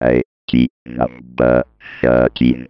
TIT 0.00 0.70
number 0.86 1.64
13. 2.02 2.68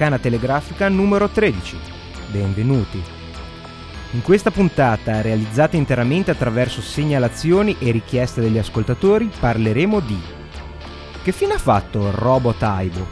Arcana 0.00 0.18
Telegrafica 0.18 0.88
numero 0.88 1.28
13. 1.28 1.76
Benvenuti. 2.28 3.02
In 4.12 4.22
questa 4.22 4.50
puntata, 4.50 5.20
realizzata 5.20 5.76
interamente 5.76 6.30
attraverso 6.30 6.80
segnalazioni 6.80 7.76
e 7.78 7.90
richieste 7.90 8.40
degli 8.40 8.56
ascoltatori, 8.56 9.30
parleremo 9.38 10.00
di 10.00 10.18
Che 11.22 11.32
fine 11.32 11.52
ha 11.52 11.58
fatto 11.58 12.10
robot 12.12 12.62
Aibo? 12.62 13.06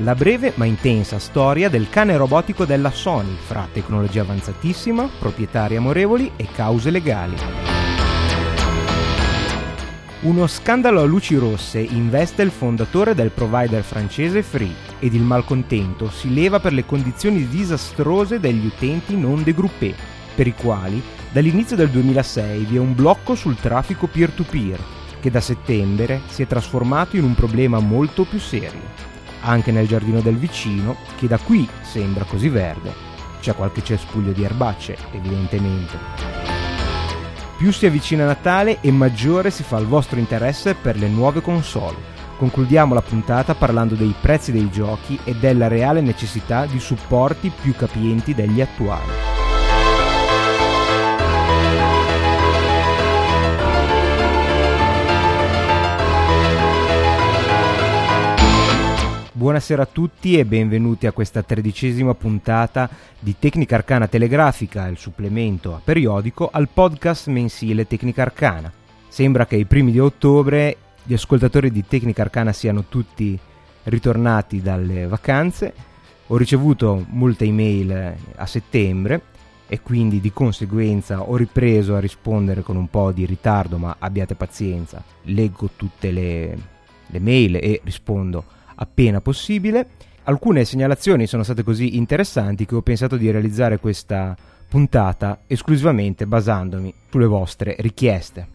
La 0.00 0.14
breve 0.14 0.52
ma 0.56 0.66
intensa 0.66 1.18
storia 1.18 1.70
del 1.70 1.88
cane 1.88 2.18
robotico 2.18 2.66
della 2.66 2.90
Sony 2.90 3.34
fra 3.42 3.66
tecnologia 3.72 4.20
avanzatissima, 4.20 5.08
proprietari 5.18 5.76
amorevoli 5.76 6.32
e 6.36 6.46
cause 6.54 6.90
legali. 6.90 7.63
Uno 10.24 10.46
scandalo 10.46 11.02
a 11.02 11.04
luci 11.04 11.36
rosse 11.36 11.80
investe 11.80 12.40
il 12.40 12.50
fondatore 12.50 13.14
del 13.14 13.28
provider 13.28 13.82
francese 13.82 14.42
Free 14.42 14.72
ed 14.98 15.12
il 15.12 15.20
malcontento 15.20 16.08
si 16.08 16.32
leva 16.32 16.60
per 16.60 16.72
le 16.72 16.86
condizioni 16.86 17.46
disastrose 17.46 18.40
degli 18.40 18.64
utenti 18.64 19.18
non 19.18 19.42
degroupé, 19.42 19.94
per 20.34 20.46
i 20.46 20.54
quali 20.54 21.02
dall'inizio 21.30 21.76
del 21.76 21.90
2006 21.90 22.64
vi 22.64 22.76
è 22.76 22.78
un 22.78 22.94
blocco 22.94 23.34
sul 23.34 23.56
traffico 23.56 24.06
peer-to-peer 24.06 24.80
che 25.20 25.30
da 25.30 25.42
settembre 25.42 26.22
si 26.28 26.40
è 26.40 26.46
trasformato 26.46 27.16
in 27.16 27.24
un 27.24 27.34
problema 27.34 27.78
molto 27.80 28.24
più 28.24 28.38
serio. 28.38 28.80
Anche 29.42 29.72
nel 29.72 29.86
giardino 29.86 30.22
del 30.22 30.38
vicino, 30.38 30.96
che 31.18 31.26
da 31.26 31.36
qui 31.36 31.68
sembra 31.82 32.24
così 32.24 32.48
verde, 32.48 32.94
c'è 33.40 33.54
qualche 33.54 33.84
cespuglio 33.84 34.32
di 34.32 34.42
erbacce, 34.42 34.96
evidentemente. 35.12 36.43
Più 37.64 37.72
si 37.72 37.86
avvicina 37.86 38.26
Natale 38.26 38.82
e 38.82 38.90
maggiore 38.90 39.50
si 39.50 39.62
fa 39.62 39.78
il 39.78 39.86
vostro 39.86 40.18
interesse 40.18 40.74
per 40.74 40.98
le 40.98 41.08
nuove 41.08 41.40
console. 41.40 41.96
Concludiamo 42.36 42.92
la 42.92 43.00
puntata 43.00 43.54
parlando 43.54 43.94
dei 43.94 44.14
prezzi 44.20 44.52
dei 44.52 44.68
giochi 44.68 45.18
e 45.24 45.34
della 45.34 45.66
reale 45.66 46.02
necessità 46.02 46.66
di 46.66 46.78
supporti 46.78 47.50
più 47.62 47.74
capienti 47.74 48.34
degli 48.34 48.60
attuali. 48.60 49.43
Buonasera 59.36 59.82
a 59.82 59.88
tutti 59.90 60.38
e 60.38 60.44
benvenuti 60.44 61.08
a 61.08 61.12
questa 61.12 61.42
tredicesima 61.42 62.14
puntata 62.14 62.88
di 63.18 63.34
Tecnica 63.36 63.74
Arcana 63.74 64.06
Telegrafica, 64.06 64.86
il 64.86 64.96
supplemento 64.96 65.74
a 65.74 65.80
periodico 65.82 66.48
al 66.52 66.68
podcast 66.68 67.26
mensile 67.26 67.88
Tecnica 67.88 68.22
Arcana. 68.22 68.72
Sembra 69.08 69.44
che 69.44 69.56
ai 69.56 69.64
primi 69.64 69.90
di 69.90 69.98
ottobre 69.98 70.76
gli 71.02 71.14
ascoltatori 71.14 71.72
di 71.72 71.84
Tecnica 71.84 72.22
Arcana 72.22 72.52
siano 72.52 72.84
tutti 72.84 73.36
ritornati 73.82 74.62
dalle 74.62 75.08
vacanze. 75.08 75.74
Ho 76.28 76.36
ricevuto 76.36 77.04
molte 77.08 77.44
email 77.44 78.14
a 78.36 78.46
settembre 78.46 79.20
e 79.66 79.80
quindi 79.80 80.20
di 80.20 80.32
conseguenza 80.32 81.22
ho 81.22 81.34
ripreso 81.34 81.96
a 81.96 82.00
rispondere 82.00 82.62
con 82.62 82.76
un 82.76 82.86
po' 82.86 83.10
di 83.10 83.26
ritardo, 83.26 83.78
ma 83.78 83.96
abbiate 83.98 84.36
pazienza, 84.36 85.02
leggo 85.22 85.70
tutte 85.74 86.12
le, 86.12 86.56
le 87.08 87.18
mail 87.18 87.56
e 87.56 87.80
rispondo 87.82 88.62
appena 88.84 89.20
possibile. 89.20 89.88
Alcune 90.24 90.64
segnalazioni 90.64 91.26
sono 91.26 91.42
state 91.42 91.62
così 91.62 91.96
interessanti 91.96 92.64
che 92.64 92.76
ho 92.76 92.82
pensato 92.82 93.16
di 93.16 93.30
realizzare 93.30 93.78
questa 93.78 94.36
puntata 94.68 95.40
esclusivamente 95.46 96.26
basandomi 96.26 96.94
sulle 97.10 97.26
vostre 97.26 97.76
richieste. 97.80 98.48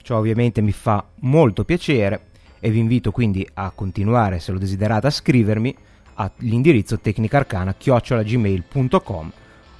Ciò 0.00 0.18
ovviamente 0.18 0.60
mi 0.60 0.72
fa 0.72 1.04
molto 1.20 1.64
piacere 1.64 2.26
e 2.60 2.70
vi 2.70 2.78
invito 2.78 3.10
quindi 3.10 3.46
a 3.54 3.72
continuare, 3.74 4.38
se 4.38 4.52
lo 4.52 4.58
desiderate, 4.58 5.08
a 5.08 5.10
scrivermi 5.10 5.74
all'indirizzo 6.14 6.98
tecnicarcana-gmail.com 6.98 9.32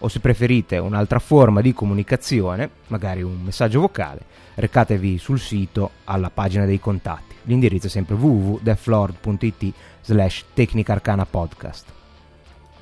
o 0.04 0.08
se 0.08 0.20
preferite 0.20 0.78
un'altra 0.78 1.18
forma 1.18 1.60
di 1.60 1.72
comunicazione, 1.72 2.68
magari 2.88 3.22
un 3.22 3.40
messaggio 3.40 3.80
vocale, 3.80 4.20
recatevi 4.54 5.16
sul 5.18 5.38
sito 5.38 5.90
alla 6.04 6.30
pagina 6.30 6.64
dei 6.64 6.80
contatti. 6.80 7.34
L'indirizzo 7.44 7.86
è 7.86 7.90
sempre 7.90 8.14
www.deflord.it 8.14 9.72
slash 10.02 10.44
tecnicarcanapodcast. 10.54 11.86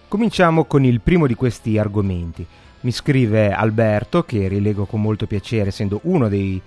Cominciamo 0.08 0.64
con 0.64 0.84
il 0.84 1.00
primo 1.00 1.26
di 1.26 1.34
questi 1.34 1.78
argomenti. 1.78 2.44
Mi 2.80 2.90
scrive 2.90 3.52
Alberto, 3.52 4.24
che 4.24 4.48
rilego 4.48 4.86
con 4.86 5.02
molto 5.02 5.26
piacere, 5.26 5.68
essendo 5.68 6.00
uno 6.04 6.28
dei 6.28 6.60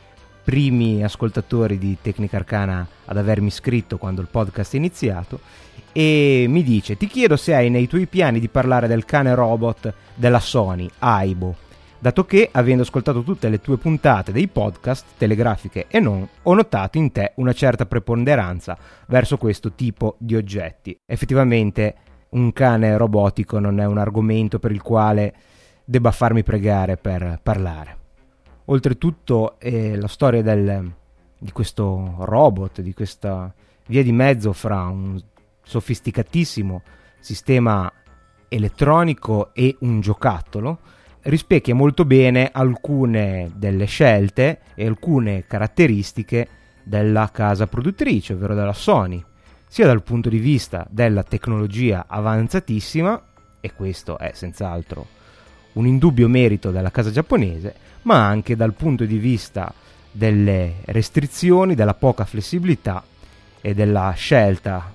primi 0.43 1.03
ascoltatori 1.03 1.77
di 1.77 1.97
Tecnica 2.01 2.37
Arcana 2.37 2.85
ad 3.05 3.17
avermi 3.17 3.49
scritto 3.49 3.97
quando 3.97 4.21
il 4.21 4.27
podcast 4.29 4.73
è 4.73 4.77
iniziato, 4.77 5.39
e 5.93 6.45
mi 6.49 6.63
dice: 6.63 6.97
Ti 6.97 7.07
chiedo 7.07 7.37
se 7.37 7.55
hai 7.55 7.69
nei 7.69 7.87
tuoi 7.87 8.07
piani 8.07 8.39
di 8.39 8.49
parlare 8.49 8.87
del 8.87 9.05
cane 9.05 9.33
robot 9.33 9.93
della 10.15 10.39
Sony, 10.39 10.89
Aibo, 10.99 11.55
dato 11.99 12.25
che, 12.25 12.49
avendo 12.51 12.81
ascoltato 12.81 13.23
tutte 13.23 13.47
le 13.47 13.61
tue 13.61 13.77
puntate 13.77 14.33
dei 14.33 14.47
podcast, 14.47 15.05
telegrafiche 15.17 15.85
e 15.87 16.01
non, 16.01 16.27
ho 16.41 16.53
notato 16.53 16.97
in 16.97 17.11
te 17.11 17.31
una 17.35 17.53
certa 17.53 17.85
preponderanza 17.85 18.77
verso 19.07 19.37
questo 19.37 19.71
tipo 19.71 20.15
di 20.17 20.35
oggetti. 20.35 20.99
Effettivamente 21.05 21.95
un 22.31 22.51
cane 22.51 22.97
robotico 22.97 23.59
non 23.59 23.79
è 23.79 23.85
un 23.85 23.99
argomento 23.99 24.59
per 24.59 24.71
il 24.71 24.81
quale 24.81 25.33
debba 25.85 26.11
farmi 26.11 26.43
pregare 26.43 26.97
per 26.97 27.39
parlare. 27.41 27.97
Oltretutto 28.65 29.59
eh, 29.59 29.95
la 29.95 30.07
storia 30.07 30.41
del, 30.41 30.91
di 31.37 31.51
questo 31.51 32.15
robot, 32.19 32.81
di 32.81 32.93
questa 32.93 33.53
via 33.87 34.01
di 34.01 34.11
mezzo 34.11 34.53
fra 34.53 34.83
un 34.85 35.21
sofisticatissimo 35.63 36.81
sistema 37.19 37.91
elettronico 38.47 39.53
e 39.53 39.77
un 39.79 40.01
giocattolo, 40.01 40.79
rispecchia 41.21 41.73
molto 41.73 42.05
bene 42.05 42.49
alcune 42.51 43.51
delle 43.55 43.85
scelte 43.85 44.59
e 44.75 44.85
alcune 44.85 45.45
caratteristiche 45.47 46.47
della 46.83 47.29
casa 47.31 47.65
produttrice, 47.67 48.33
ovvero 48.33 48.53
della 48.53 48.73
Sony, 48.73 49.23
sia 49.65 49.85
dal 49.85 50.03
punto 50.03 50.29
di 50.29 50.37
vista 50.37 50.85
della 50.89 51.23
tecnologia 51.23 52.05
avanzatissima, 52.07 53.23
e 53.61 53.73
questo 53.73 54.17
è 54.17 54.31
senz'altro 54.33 55.07
un 55.73 55.87
indubbio 55.87 56.27
merito 56.27 56.69
della 56.69 56.91
casa 56.91 57.09
giapponese, 57.09 57.73
ma 58.03 58.27
anche 58.27 58.55
dal 58.55 58.73
punto 58.73 59.05
di 59.05 59.17
vista 59.17 59.73
delle 60.11 60.75
restrizioni, 60.85 61.73
della 61.73 61.95
poca 61.95 62.25
flessibilità 62.25 63.03
e 63.61 63.73
della 63.73 64.11
scelta 64.11 64.93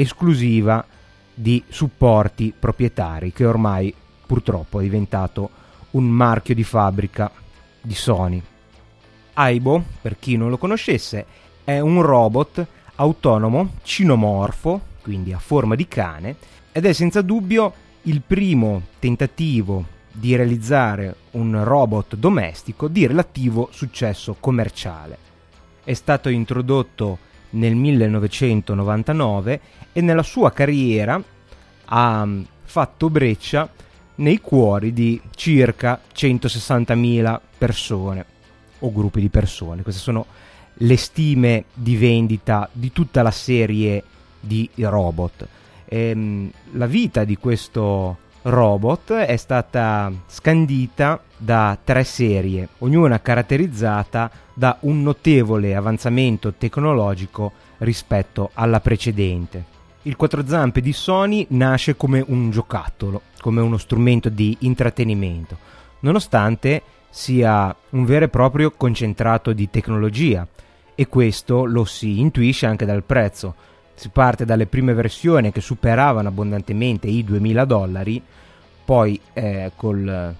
esclusiva 0.00 0.84
di 1.34 1.62
supporti 1.68 2.52
proprietari 2.56 3.32
che 3.32 3.44
ormai 3.44 3.94
purtroppo 4.26 4.80
è 4.80 4.82
diventato 4.82 5.50
un 5.90 6.08
marchio 6.08 6.54
di 6.54 6.64
fabbrica 6.64 7.30
di 7.80 7.94
Sony. 7.94 8.42
Aibo, 9.34 9.82
per 10.00 10.18
chi 10.18 10.36
non 10.36 10.50
lo 10.50 10.58
conoscesse, 10.58 11.26
è 11.64 11.78
un 11.80 12.02
robot 12.02 12.66
autonomo, 12.96 13.74
cinomorfo, 13.82 14.80
quindi 15.02 15.32
a 15.32 15.38
forma 15.38 15.74
di 15.74 15.88
cane, 15.88 16.36
ed 16.72 16.84
è 16.84 16.92
senza 16.92 17.22
dubbio 17.22 17.72
il 18.02 18.22
primo 18.26 18.82
tentativo 18.98 19.98
di 20.12 20.34
realizzare 20.36 21.16
un 21.32 21.62
robot 21.64 22.16
domestico 22.16 22.88
di 22.88 23.06
relativo 23.06 23.68
successo 23.72 24.36
commerciale. 24.38 25.16
È 25.82 25.94
stato 25.94 26.28
introdotto 26.28 27.18
nel 27.50 27.74
1999 27.74 29.60
e 29.92 30.00
nella 30.00 30.22
sua 30.22 30.52
carriera 30.52 31.22
ha 31.84 32.28
fatto 32.62 33.10
breccia 33.10 33.68
nei 34.16 34.38
cuori 34.40 34.92
di 34.92 35.20
circa 35.34 36.00
160.000 36.14 37.40
persone 37.58 38.24
o 38.80 38.92
gruppi 38.92 39.20
di 39.20 39.28
persone. 39.28 39.82
Queste 39.82 40.00
sono 40.00 40.26
le 40.74 40.96
stime 40.96 41.64
di 41.74 41.96
vendita 41.96 42.68
di 42.72 42.92
tutta 42.92 43.22
la 43.22 43.30
serie 43.30 44.02
di 44.40 44.68
robot. 44.76 45.48
ehm, 45.86 46.50
la 46.72 46.86
vita 46.86 47.24
di 47.24 47.36
questo 47.36 48.28
robot 48.42 49.12
è 49.12 49.36
stata 49.36 50.10
scandita 50.26 51.22
da 51.36 51.76
tre 51.82 52.04
serie, 52.04 52.68
ognuna 52.78 53.20
caratterizzata 53.20 54.30
da 54.54 54.78
un 54.80 55.02
notevole 55.02 55.74
avanzamento 55.74 56.54
tecnologico 56.54 57.52
rispetto 57.78 58.50
alla 58.54 58.80
precedente. 58.80 59.78
Il 60.02 60.16
quattro 60.16 60.46
zampe 60.46 60.80
di 60.80 60.92
Sony 60.92 61.46
nasce 61.50 61.96
come 61.96 62.24
un 62.26 62.50
giocattolo, 62.50 63.22
come 63.40 63.60
uno 63.60 63.76
strumento 63.76 64.30
di 64.30 64.56
intrattenimento, 64.60 65.58
nonostante 66.00 66.82
sia 67.10 67.74
un 67.90 68.04
vero 68.04 68.24
e 68.24 68.28
proprio 68.28 68.70
concentrato 68.70 69.52
di 69.52 69.68
tecnologia 69.68 70.46
e 70.94 71.08
questo 71.08 71.64
lo 71.64 71.84
si 71.84 72.20
intuisce 72.20 72.66
anche 72.66 72.86
dal 72.86 73.02
prezzo. 73.02 73.54
Si 74.00 74.08
parte 74.08 74.46
dalle 74.46 74.64
prime 74.64 74.94
versioni 74.94 75.52
che 75.52 75.60
superavano 75.60 76.26
abbondantemente 76.26 77.06
i 77.06 77.22
2000 77.22 77.64
dollari, 77.66 78.22
poi 78.82 79.20
eh, 79.34 79.72
col 79.76 80.34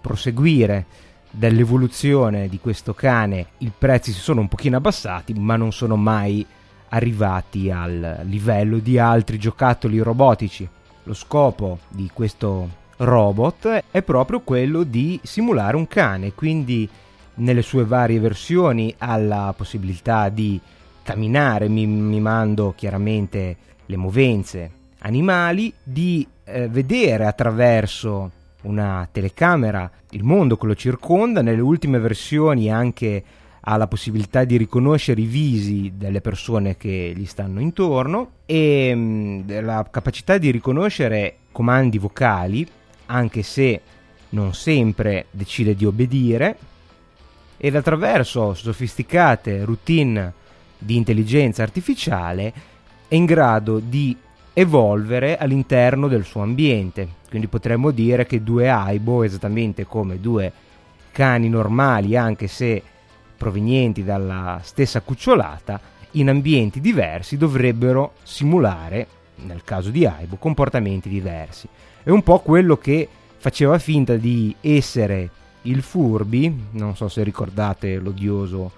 proseguire 0.00 0.86
dell'evoluzione 1.30 2.48
di 2.48 2.58
questo 2.58 2.94
cane 2.94 3.50
i 3.58 3.70
prezzi 3.70 4.10
si 4.10 4.18
sono 4.18 4.40
un 4.40 4.48
pochino 4.48 4.78
abbassati, 4.78 5.34
ma 5.34 5.54
non 5.54 5.70
sono 5.70 5.94
mai 5.94 6.44
arrivati 6.88 7.70
al 7.70 8.22
livello 8.24 8.78
di 8.78 8.98
altri 8.98 9.38
giocattoli 9.38 10.00
robotici. 10.00 10.68
Lo 11.04 11.14
scopo 11.14 11.78
di 11.86 12.10
questo 12.12 12.68
robot 12.96 13.84
è 13.88 14.02
proprio 14.02 14.40
quello 14.40 14.82
di 14.82 15.20
simulare 15.22 15.76
un 15.76 15.86
cane, 15.86 16.32
quindi 16.34 16.90
nelle 17.34 17.62
sue 17.62 17.84
varie 17.84 18.18
versioni 18.18 18.92
ha 18.98 19.16
la 19.16 19.54
possibilità 19.56 20.28
di 20.28 20.60
camminare 21.06 21.68
mimando 21.68 22.74
chiaramente 22.76 23.56
le 23.86 23.96
movenze 23.96 24.70
animali, 24.98 25.72
di 25.80 26.26
eh, 26.42 26.66
vedere 26.66 27.26
attraverso 27.26 28.32
una 28.62 29.08
telecamera 29.12 29.88
il 30.10 30.24
mondo 30.24 30.56
che 30.56 30.66
lo 30.66 30.74
circonda, 30.74 31.42
nelle 31.42 31.60
ultime 31.60 32.00
versioni 32.00 32.72
anche 32.72 33.22
ha 33.60 33.76
la 33.76 33.86
possibilità 33.86 34.42
di 34.42 34.56
riconoscere 34.56 35.20
i 35.20 35.26
visi 35.26 35.92
delle 35.96 36.20
persone 36.20 36.76
che 36.76 37.12
gli 37.14 37.26
stanno 37.26 37.60
intorno 37.60 38.30
e 38.44 38.92
mh, 38.92 38.98
mm, 38.98 39.64
la 39.64 39.86
capacità 39.88 40.38
di 40.38 40.50
riconoscere 40.50 41.36
comandi 41.52 41.98
vocali 41.98 42.66
anche 43.06 43.44
se 43.44 43.80
non 44.30 44.54
sempre 44.54 45.26
decide 45.30 45.76
di 45.76 45.84
obbedire, 45.84 46.56
ed 47.58 47.76
attraverso 47.76 48.54
sofisticate 48.54 49.64
routine 49.64 50.44
di 50.78 50.96
intelligenza 50.96 51.62
artificiale 51.62 52.52
è 53.08 53.14
in 53.14 53.24
grado 53.24 53.78
di 53.78 54.16
evolvere 54.52 55.36
all'interno 55.36 56.08
del 56.08 56.24
suo 56.24 56.42
ambiente. 56.42 57.06
Quindi 57.28 57.46
potremmo 57.46 57.90
dire 57.90 58.26
che 58.26 58.42
due 58.42 58.68
Aibo, 58.68 59.22
esattamente 59.22 59.84
come 59.84 60.20
due 60.20 60.50
cani 61.12 61.48
normali, 61.48 62.16
anche 62.16 62.46
se 62.46 62.82
provenienti 63.36 64.02
dalla 64.02 64.60
stessa 64.62 65.00
cucciolata, 65.00 65.80
in 66.12 66.30
ambienti 66.30 66.80
diversi 66.80 67.36
dovrebbero 67.36 68.14
simulare, 68.22 69.06
nel 69.36 69.62
caso 69.64 69.90
di 69.90 70.06
Aibo, 70.06 70.36
comportamenti 70.36 71.08
diversi. 71.08 71.68
È 72.02 72.08
un 72.10 72.22
po' 72.22 72.40
quello 72.40 72.78
che 72.78 73.06
faceva 73.36 73.78
finta 73.78 74.16
di 74.16 74.54
essere 74.60 75.28
il 75.62 75.82
Furby, 75.82 76.68
non 76.70 76.96
so 76.96 77.08
se 77.08 77.22
ricordate 77.22 77.98
l'odioso 77.98 78.70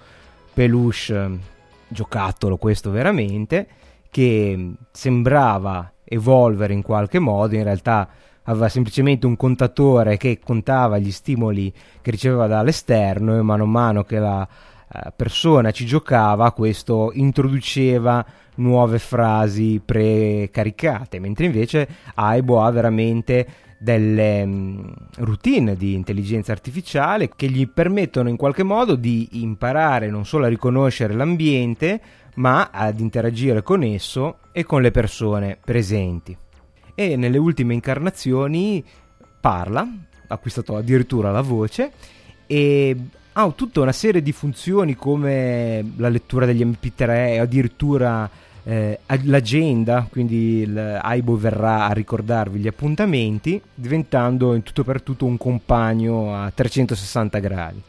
peluche 0.53 1.57
giocattolo 1.89 2.57
questo 2.57 2.91
veramente, 2.91 3.67
che 4.09 4.73
sembrava 4.91 5.91
evolvere 6.03 6.73
in 6.73 6.81
qualche 6.81 7.19
modo, 7.19 7.55
in 7.55 7.63
realtà 7.63 8.07
aveva 8.43 8.69
semplicemente 8.69 9.25
un 9.27 9.35
contatore 9.35 10.17
che 10.17 10.39
contava 10.43 10.97
gli 10.97 11.11
stimoli 11.11 11.71
che 12.01 12.11
riceveva 12.11 12.47
dall'esterno 12.47 13.37
e 13.37 13.41
mano 13.41 13.63
a 13.63 13.67
mano 13.67 14.03
che 14.03 14.17
la 14.17 14.47
eh, 14.91 15.11
persona 15.15 15.69
ci 15.71 15.85
giocava 15.85 16.51
questo 16.51 17.11
introduceva 17.13 18.25
nuove 18.55 18.97
frasi 18.97 19.81
precaricate, 19.83 21.19
mentre 21.19 21.45
invece 21.45 21.87
Aibo 22.15 22.61
ha 22.61 22.71
veramente 22.71 23.47
delle 23.79 24.43
um, 24.43 24.93
routine 25.17 25.75
di 25.75 25.93
intelligenza 25.93 26.51
artificiale 26.51 27.29
che 27.33 27.49
gli 27.49 27.67
permettono 27.67 28.27
in 28.27 28.35
qualche 28.35 28.63
modo 28.63 28.95
di 28.95 29.41
imparare 29.41 30.09
non 30.09 30.25
solo 30.25 30.45
a 30.45 30.49
riconoscere 30.49 31.13
l'ambiente, 31.13 32.01
ma 32.35 32.69
ad 32.71 32.99
interagire 32.99 33.63
con 33.63 33.83
esso 33.83 34.39
e 34.51 34.63
con 34.63 34.81
le 34.81 34.91
persone 34.91 35.57
presenti. 35.63 36.37
E 36.93 37.15
nelle 37.15 37.37
ultime 37.37 37.73
incarnazioni 37.73 38.83
parla, 39.39 39.81
ha 39.81 40.33
acquistato 40.33 40.75
addirittura 40.75 41.31
la 41.31 41.41
voce 41.41 41.91
e 42.45 42.95
ha 43.31 43.49
tutta 43.51 43.79
una 43.79 43.93
serie 43.93 44.21
di 44.21 44.33
funzioni 44.33 44.95
come 44.95 45.93
la 45.95 46.09
lettura 46.09 46.45
degli 46.45 46.65
MP3 46.65 47.39
addirittura 47.39 48.29
eh, 48.63 48.99
l'agenda, 49.23 50.07
quindi 50.09 50.65
l'Aibo 50.65 51.37
verrà 51.37 51.87
a 51.87 51.93
ricordarvi 51.93 52.59
gli 52.59 52.67
appuntamenti, 52.67 53.61
diventando 53.73 54.53
in 54.53 54.63
tutto 54.63 54.83
per 54.83 55.01
tutto 55.01 55.25
un 55.25 55.37
compagno 55.37 56.35
a 56.35 56.51
360 56.53 57.39
gradi. 57.39 57.81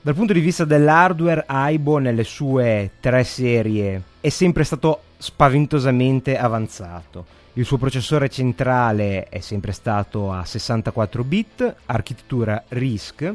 Dal 0.00 0.14
punto 0.14 0.32
di 0.32 0.40
vista 0.40 0.64
dell'hardware, 0.64 1.44
Aibo 1.46 1.98
nelle 1.98 2.22
sue 2.24 2.92
tre 3.00 3.24
serie 3.24 4.00
è 4.20 4.28
sempre 4.28 4.62
stato 4.62 5.00
spaventosamente 5.18 6.38
avanzato. 6.38 7.26
Il 7.54 7.64
suo 7.64 7.78
processore 7.78 8.28
centrale 8.28 9.24
è 9.28 9.40
sempre 9.40 9.72
stato 9.72 10.30
a 10.30 10.44
64 10.44 11.24
bit, 11.24 11.74
architettura 11.86 12.62
RISC, 12.68 13.34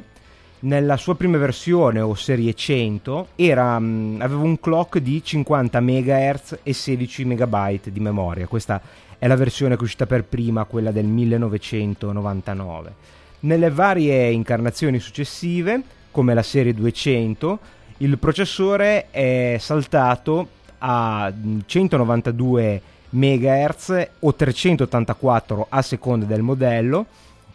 nella 0.62 0.98
sua 0.98 1.16
prima 1.16 1.38
versione 1.38 2.02
o 2.02 2.14
serie 2.14 2.54
100 2.54 3.30
era, 3.36 3.78
um, 3.78 4.18
aveva 4.20 4.42
un 4.42 4.60
clock 4.60 5.00
di 5.00 5.24
50 5.24 5.80
MHz 5.80 6.60
e 6.64 6.74
16 6.74 7.26
MB 7.26 7.80
di 7.86 8.00
memoria. 8.00 8.48
Questa 8.48 8.82
è 9.18 9.28
la 9.28 9.36
versione 9.36 9.76
che 9.76 9.82
è 9.82 9.84
uscita 9.84 10.06
per 10.06 10.24
prima, 10.26 10.66
quella 10.66 10.92
del 10.92 11.06
1999. 11.06 12.94
Nelle 13.42 13.70
varie 13.72 14.30
incarnazioni 14.30 15.00
successive, 15.00 15.82
come 16.12 16.34
la 16.34 16.44
serie 16.44 16.74
200, 16.74 17.60
il 17.98 18.18
processore 18.18 19.10
è 19.10 19.58
saltato 19.60 20.48
a 20.80 21.32
192 21.66 22.82
MHz 23.12 24.08
o 24.20 24.34
384 24.34 25.66
a 25.70 25.82
seconda 25.82 26.26
del 26.26 26.42
modello 26.42 27.06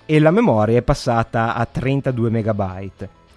e 0.06 0.20
la 0.20 0.30
memoria 0.30 0.78
è 0.78 0.82
passata 0.82 1.54
a 1.54 1.66
32 1.66 2.30
MB. 2.30 2.88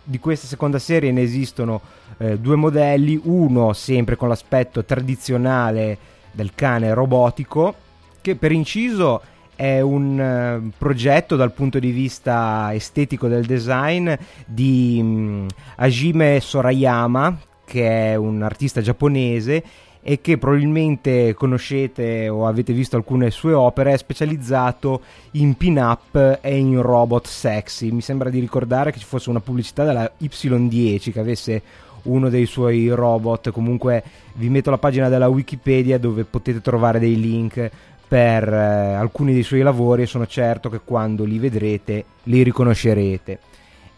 Di 0.03 0.19
questa 0.19 0.47
seconda 0.47 0.79
serie 0.79 1.11
ne 1.11 1.21
esistono 1.21 1.81
eh, 2.17 2.37
due 2.37 2.55
modelli, 2.55 3.19
uno 3.23 3.73
sempre 3.73 4.15
con 4.15 4.29
l'aspetto 4.29 4.85
tradizionale 4.85 5.97
del 6.31 6.51
cane 6.55 6.93
robotico, 6.93 7.75
che 8.21 8.35
per 8.35 8.51
inciso 8.51 9.21
è 9.55 9.81
un 9.81 10.61
uh, 10.63 10.71
progetto 10.77 11.35
dal 11.35 11.51
punto 11.51 11.79
di 11.79 11.91
vista 11.91 12.69
estetico 12.71 13.27
del 13.27 13.45
design 13.45 14.09
di 14.45 14.99
um, 15.01 15.47
Hajime 15.75 16.39
Sorayama, 16.39 17.37
che 17.65 18.11
è 18.11 18.15
un 18.15 18.41
artista 18.41 18.79
giapponese 18.79 19.63
e 20.09 20.21
che 20.21 20.39
probabilmente 20.39 21.35
conoscete 21.35 22.29
o 22.29 22.47
avete 22.47 22.73
visto 22.73 22.95
alcune 22.95 23.29
sue 23.29 23.53
opere, 23.53 23.93
è 23.93 23.97
specializzato 23.97 25.01
in 25.33 25.53
pin-up 25.53 26.39
e 26.41 26.57
in 26.57 26.81
robot 26.81 27.27
sexy. 27.27 27.91
Mi 27.91 28.01
sembra 28.01 28.31
di 28.31 28.39
ricordare 28.39 28.91
che 28.91 28.97
ci 28.97 29.05
fosse 29.05 29.29
una 29.29 29.39
pubblicità 29.39 29.83
della 29.83 30.11
Y10 30.19 31.11
che 31.11 31.19
avesse 31.19 31.61
uno 32.05 32.29
dei 32.29 32.47
suoi 32.47 32.89
robot. 32.89 33.51
Comunque 33.51 34.03
vi 34.33 34.49
metto 34.49 34.71
la 34.71 34.79
pagina 34.79 35.09
della 35.09 35.27
Wikipedia 35.27 35.99
dove 35.99 36.23
potete 36.23 36.59
trovare 36.59 36.97
dei 36.97 37.19
link 37.19 37.69
per 38.07 38.51
eh, 38.51 38.93
alcuni 38.95 39.33
dei 39.33 39.43
suoi 39.43 39.61
lavori 39.61 40.01
e 40.01 40.07
sono 40.07 40.25
certo 40.25 40.71
che 40.71 40.81
quando 40.83 41.23
li 41.23 41.37
vedrete 41.37 42.03
li 42.23 42.41
riconoscerete. 42.41 43.48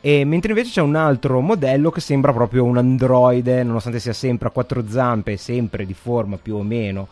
E 0.02 0.26
mentre 0.26 0.52
invece 0.52 0.72
c'è 0.72 0.82
un 0.82 0.96
altro 0.96 1.40
modello 1.42 1.92
che 1.92 2.02
sembra 2.02 2.34
proprio 2.34 2.64
un 2.64 2.78
androide, 2.78 3.64
nonostante 3.64 4.00
sia 4.00 4.14
sempre 4.14 4.48
a 4.48 4.52
quattro 4.52 4.84
zampe, 4.88 5.38
sempre 5.38 5.86
di 5.86 5.94
forma 5.94 6.38
più 6.38 6.56
o 6.56 6.64
meno 6.64 7.08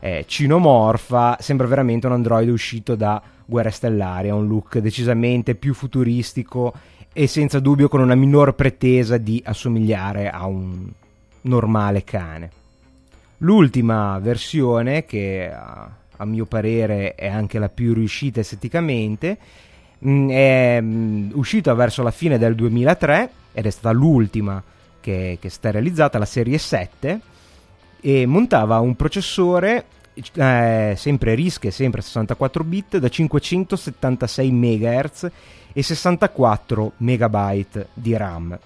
eh, 0.00 0.24
cinomorfa, 0.26 1.36
sembra 1.40 1.66
veramente 1.66 2.06
un 2.06 2.12
androide 2.12 2.50
uscito 2.50 2.94
da 2.94 3.20
Guerre 3.44 3.70
Stellari, 3.70 4.28
ha 4.28 4.34
un 4.34 4.46
look 4.46 4.78
decisamente 4.78 5.54
più 5.54 5.74
futuristico 5.74 6.74
e 7.12 7.26
senza 7.26 7.58
dubbio 7.58 7.88
con 7.88 8.00
una 8.00 8.14
minor 8.14 8.54
pretesa 8.54 9.16
di 9.16 9.42
assomigliare 9.44 10.30
a 10.30 10.46
un 10.46 10.88
normale 11.42 12.04
cane. 12.04 12.50
L'ultima 13.38 14.18
versione, 14.18 15.04
che 15.04 15.50
a, 15.52 16.24
mio 16.24 16.44
parere 16.46 17.14
è 17.14 17.28
anche 17.28 17.58
la 17.58 17.68
più 17.68 17.94
riuscita 17.94 18.40
esteticamente, 18.40 19.38
Mm, 20.06 20.30
è 20.30 20.78
mm, 20.80 21.30
uscita 21.34 21.74
verso 21.74 22.02
la 22.02 22.12
fine 22.12 22.38
del 22.38 22.54
2003 22.54 23.30
ed 23.52 23.66
è 23.66 23.70
stata 23.70 23.90
l'ultima 23.90 24.62
che, 25.00 25.38
che 25.40 25.48
stata 25.48 25.72
realizzata, 25.72 26.18
la 26.18 26.24
serie 26.24 26.58
7, 26.58 27.20
e 28.00 28.26
montava 28.26 28.78
un 28.78 28.94
processore 28.94 29.84
eh, 30.34 30.94
sempre 30.96 31.34
RISC, 31.34 31.72
sempre 31.72 32.00
64 32.00 32.64
bit, 32.64 32.98
da 32.98 33.08
576 33.08 34.50
MHz 34.50 35.30
e 35.72 35.82
64 35.82 36.92
MB 36.96 37.86
di 37.92 38.16
RAM. 38.16 38.58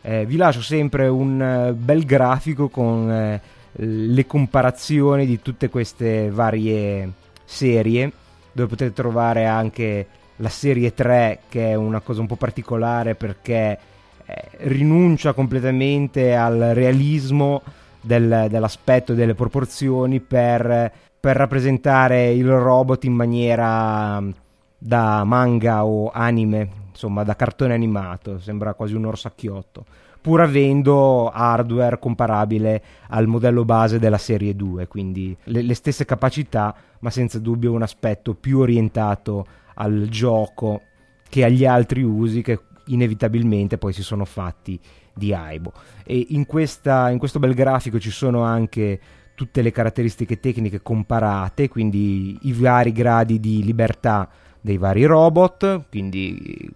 Eh, 0.00 0.26
vi 0.26 0.36
lascio 0.36 0.62
sempre 0.62 1.08
un 1.08 1.70
uh, 1.70 1.74
bel 1.74 2.04
grafico 2.04 2.68
con 2.68 3.10
eh, 3.10 3.40
le 3.72 4.26
comparazioni 4.26 5.26
di 5.26 5.42
tutte 5.42 5.68
queste 5.68 6.30
varie 6.30 7.10
serie, 7.44 8.12
dove 8.52 8.68
potete 8.68 8.92
trovare 8.92 9.46
anche 9.46 10.06
la 10.38 10.48
serie 10.48 10.94
3, 10.94 11.40
che 11.48 11.70
è 11.70 11.74
una 11.74 12.00
cosa 12.00 12.20
un 12.20 12.26
po' 12.26 12.36
particolare 12.36 13.14
perché 13.14 13.78
eh, 14.24 14.44
rinuncia 14.58 15.32
completamente 15.32 16.34
al 16.34 16.58
realismo 16.74 17.62
del, 18.00 18.46
dell'aspetto 18.48 19.12
e 19.12 19.14
delle 19.14 19.34
proporzioni 19.34 20.20
per, 20.20 20.92
per, 21.18 21.36
rappresentare 21.36 22.30
il 22.32 22.48
robot 22.48 23.04
in 23.04 23.14
maniera 23.14 24.20
mm, 24.20 24.30
da 24.78 25.24
manga 25.24 25.84
o 25.84 26.10
anime, 26.12 26.68
insomma 26.90 27.24
da 27.24 27.36
cartone 27.36 27.74
animato, 27.74 28.38
sembra 28.38 28.74
quasi 28.74 28.94
un 28.94 29.06
orsacchiotto, 29.06 29.84
pur 30.20 30.42
avendo 30.42 31.30
hardware 31.30 31.98
comparabile 31.98 32.82
al 33.08 33.26
modello 33.26 33.64
base 33.64 33.98
della 33.98 34.18
serie 34.18 34.54
2, 34.54 34.86
quindi 34.86 35.36
le, 35.44 35.62
le 35.62 35.74
stesse 35.74 36.04
capacità, 36.04 36.74
ma 37.00 37.10
senza 37.10 37.38
dubbio 37.38 37.72
un 37.72 37.82
aspetto 37.82 38.34
più 38.34 38.60
orientato 38.60 39.46
al 39.80 40.06
gioco 40.08 40.82
che 41.28 41.44
agli 41.44 41.64
altri 41.64 42.02
usi 42.02 42.42
che 42.42 42.60
inevitabilmente 42.86 43.78
poi 43.78 43.92
si 43.92 44.02
sono 44.02 44.24
fatti 44.24 44.78
di 45.14 45.34
Aibo. 45.34 45.72
E 46.04 46.26
in, 46.30 46.46
questa, 46.46 47.10
in 47.10 47.18
questo 47.18 47.38
bel 47.38 47.54
grafico 47.54 47.98
ci 47.98 48.10
sono 48.10 48.42
anche 48.42 49.00
tutte 49.34 49.62
le 49.62 49.70
caratteristiche 49.70 50.40
tecniche 50.40 50.82
comparate, 50.82 51.68
quindi 51.68 52.38
i 52.42 52.52
vari 52.52 52.92
gradi 52.92 53.38
di 53.38 53.62
libertà 53.62 54.28
dei 54.60 54.78
vari 54.78 55.04
robot, 55.04 55.84
quindi 55.88 56.68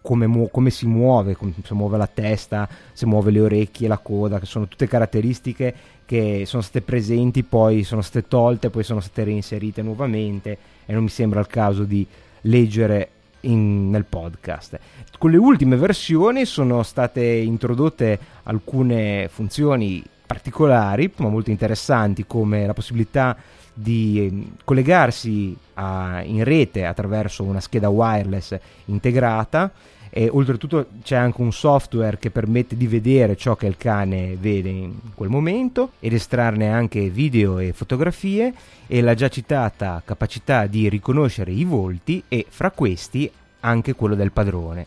come, 0.00 0.28
mu- 0.28 0.48
come, 0.50 0.70
si 0.70 0.86
muove, 0.86 1.34
come 1.34 1.52
si 1.60 1.74
muove 1.74 1.96
la 1.96 2.06
testa, 2.06 2.68
se 2.92 3.06
muove 3.06 3.32
le 3.32 3.40
orecchie, 3.40 3.88
la 3.88 3.98
coda, 3.98 4.38
che 4.38 4.46
sono 4.46 4.68
tutte 4.68 4.86
caratteristiche 4.86 5.74
che 6.04 6.44
sono 6.46 6.62
state 6.62 6.82
presenti, 6.82 7.42
poi 7.42 7.82
sono 7.82 8.02
state 8.02 8.28
tolte, 8.28 8.70
poi 8.70 8.84
sono 8.84 9.00
state 9.00 9.24
reinserite 9.24 9.82
nuovamente 9.82 10.58
e 10.86 10.92
non 10.92 11.02
mi 11.02 11.08
sembra 11.08 11.40
il 11.40 11.48
caso 11.48 11.82
di 11.82 12.06
leggere 12.46 13.10
in, 13.40 13.90
nel 13.90 14.04
podcast. 14.04 14.78
Con 15.18 15.30
le 15.30 15.36
ultime 15.36 15.76
versioni 15.76 16.44
sono 16.44 16.82
state 16.82 17.24
introdotte 17.24 18.18
alcune 18.44 19.28
funzioni 19.30 20.02
particolari, 20.26 21.12
ma 21.16 21.28
molto 21.28 21.50
interessanti, 21.50 22.26
come 22.26 22.66
la 22.66 22.74
possibilità 22.74 23.36
di 23.72 24.26
ehm, 24.26 24.56
collegarsi 24.64 25.56
a, 25.74 26.22
in 26.24 26.42
rete 26.44 26.84
attraverso 26.84 27.44
una 27.44 27.60
scheda 27.60 27.88
wireless 27.88 28.58
integrata 28.86 29.70
e 30.16 30.30
oltretutto 30.32 30.86
c'è 31.02 31.14
anche 31.14 31.42
un 31.42 31.52
software 31.52 32.16
che 32.16 32.30
permette 32.30 32.74
di 32.74 32.86
vedere 32.86 33.36
ciò 33.36 33.54
che 33.54 33.66
il 33.66 33.76
cane 33.76 34.34
vede 34.40 34.70
in 34.70 34.94
quel 35.14 35.28
momento 35.28 35.90
ed 36.00 36.14
estrarne 36.14 36.70
anche 36.70 37.10
video 37.10 37.58
e 37.58 37.74
fotografie 37.74 38.54
e 38.86 39.02
la 39.02 39.12
già 39.12 39.28
citata 39.28 40.00
capacità 40.02 40.64
di 40.64 40.88
riconoscere 40.88 41.50
i 41.50 41.64
volti 41.64 42.22
e 42.28 42.46
fra 42.48 42.70
questi 42.70 43.30
anche 43.60 43.92
quello 43.92 44.14
del 44.14 44.32
padrone. 44.32 44.86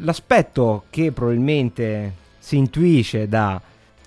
L'aspetto 0.00 0.84
che 0.90 1.12
probabilmente 1.12 2.12
si 2.38 2.58
intuisce 2.58 3.26
da 3.26 3.58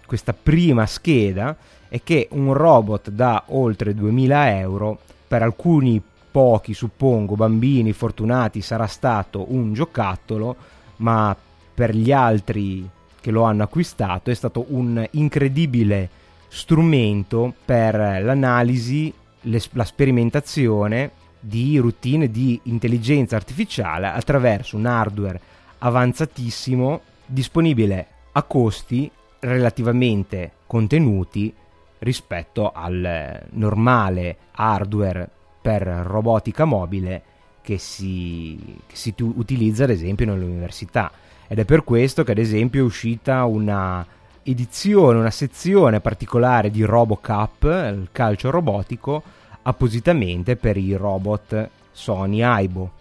questa 0.06 0.34
prima 0.34 0.86
scheda 0.86 1.58
è 1.90 2.04
che 2.04 2.28
un 2.34 2.54
robot 2.54 3.10
da 3.10 3.46
oltre 3.48 3.96
2000 3.96 4.60
euro 4.60 5.00
per 5.28 5.42
alcuni 5.42 6.00
pochi, 6.34 6.74
suppongo, 6.74 7.36
bambini 7.36 7.94
fortunati 7.94 8.60
sarà 8.62 8.88
stato 8.88 9.54
un 9.54 9.72
giocattolo, 9.72 10.56
ma 10.98 11.38
per 11.76 11.96
gli 11.96 12.12
altri 12.12 12.90
che 13.22 13.30
lo 13.30 13.44
hanno 13.44 13.62
acquistato 13.62 14.32
è 14.32 14.34
stato 14.34 14.66
un 14.70 15.08
incredibile 15.12 16.10
strumento 16.48 17.54
per 17.64 17.96
l'analisi, 18.24 19.14
la 19.42 19.84
sperimentazione 19.84 21.12
di 21.40 21.78
routine 21.78 22.32
di 22.32 22.60
intelligenza 22.64 23.36
artificiale 23.36 24.08
attraverso 24.08 24.76
un 24.76 24.88
hardware 24.88 25.40
avanzatissimo 25.78 27.02
disponibile 27.28 28.08
a 28.32 28.42
costi 28.42 29.10
relativamente 29.40 30.52
contenuti 30.66 31.54
rispetto 32.00 32.72
al 32.74 33.40
normale 33.52 34.38
hardware 34.54 35.30
per 35.64 35.82
robotica 35.82 36.66
mobile 36.66 37.24
che 37.62 37.78
si, 37.78 38.60
che 38.86 38.96
si 38.98 39.16
tu, 39.16 39.34
utilizza 39.38 39.86
ad 39.86 39.92
esempio 39.92 40.26
nelle 40.26 40.44
università 40.44 41.10
ed 41.48 41.60
è 41.60 41.66
per 41.66 41.86
questo 41.86 42.24
che 42.24 42.32
ad 42.32 42.38
esempio 42.38 42.82
è 42.82 42.84
uscita 42.84 43.46
una 43.46 44.06
edizione, 44.44 45.20
una 45.20 45.32
sezione 45.32 46.02
particolare 46.02 46.70
di 46.70 46.84
RoboCup, 46.84 47.64
il 47.64 48.10
calcio 48.12 48.50
robotico, 48.50 49.24
appositamente 49.62 50.58
per 50.58 50.76
i 50.76 50.94
robot 50.96 51.70
Sony 51.92 52.42
Aibo. 52.42 52.92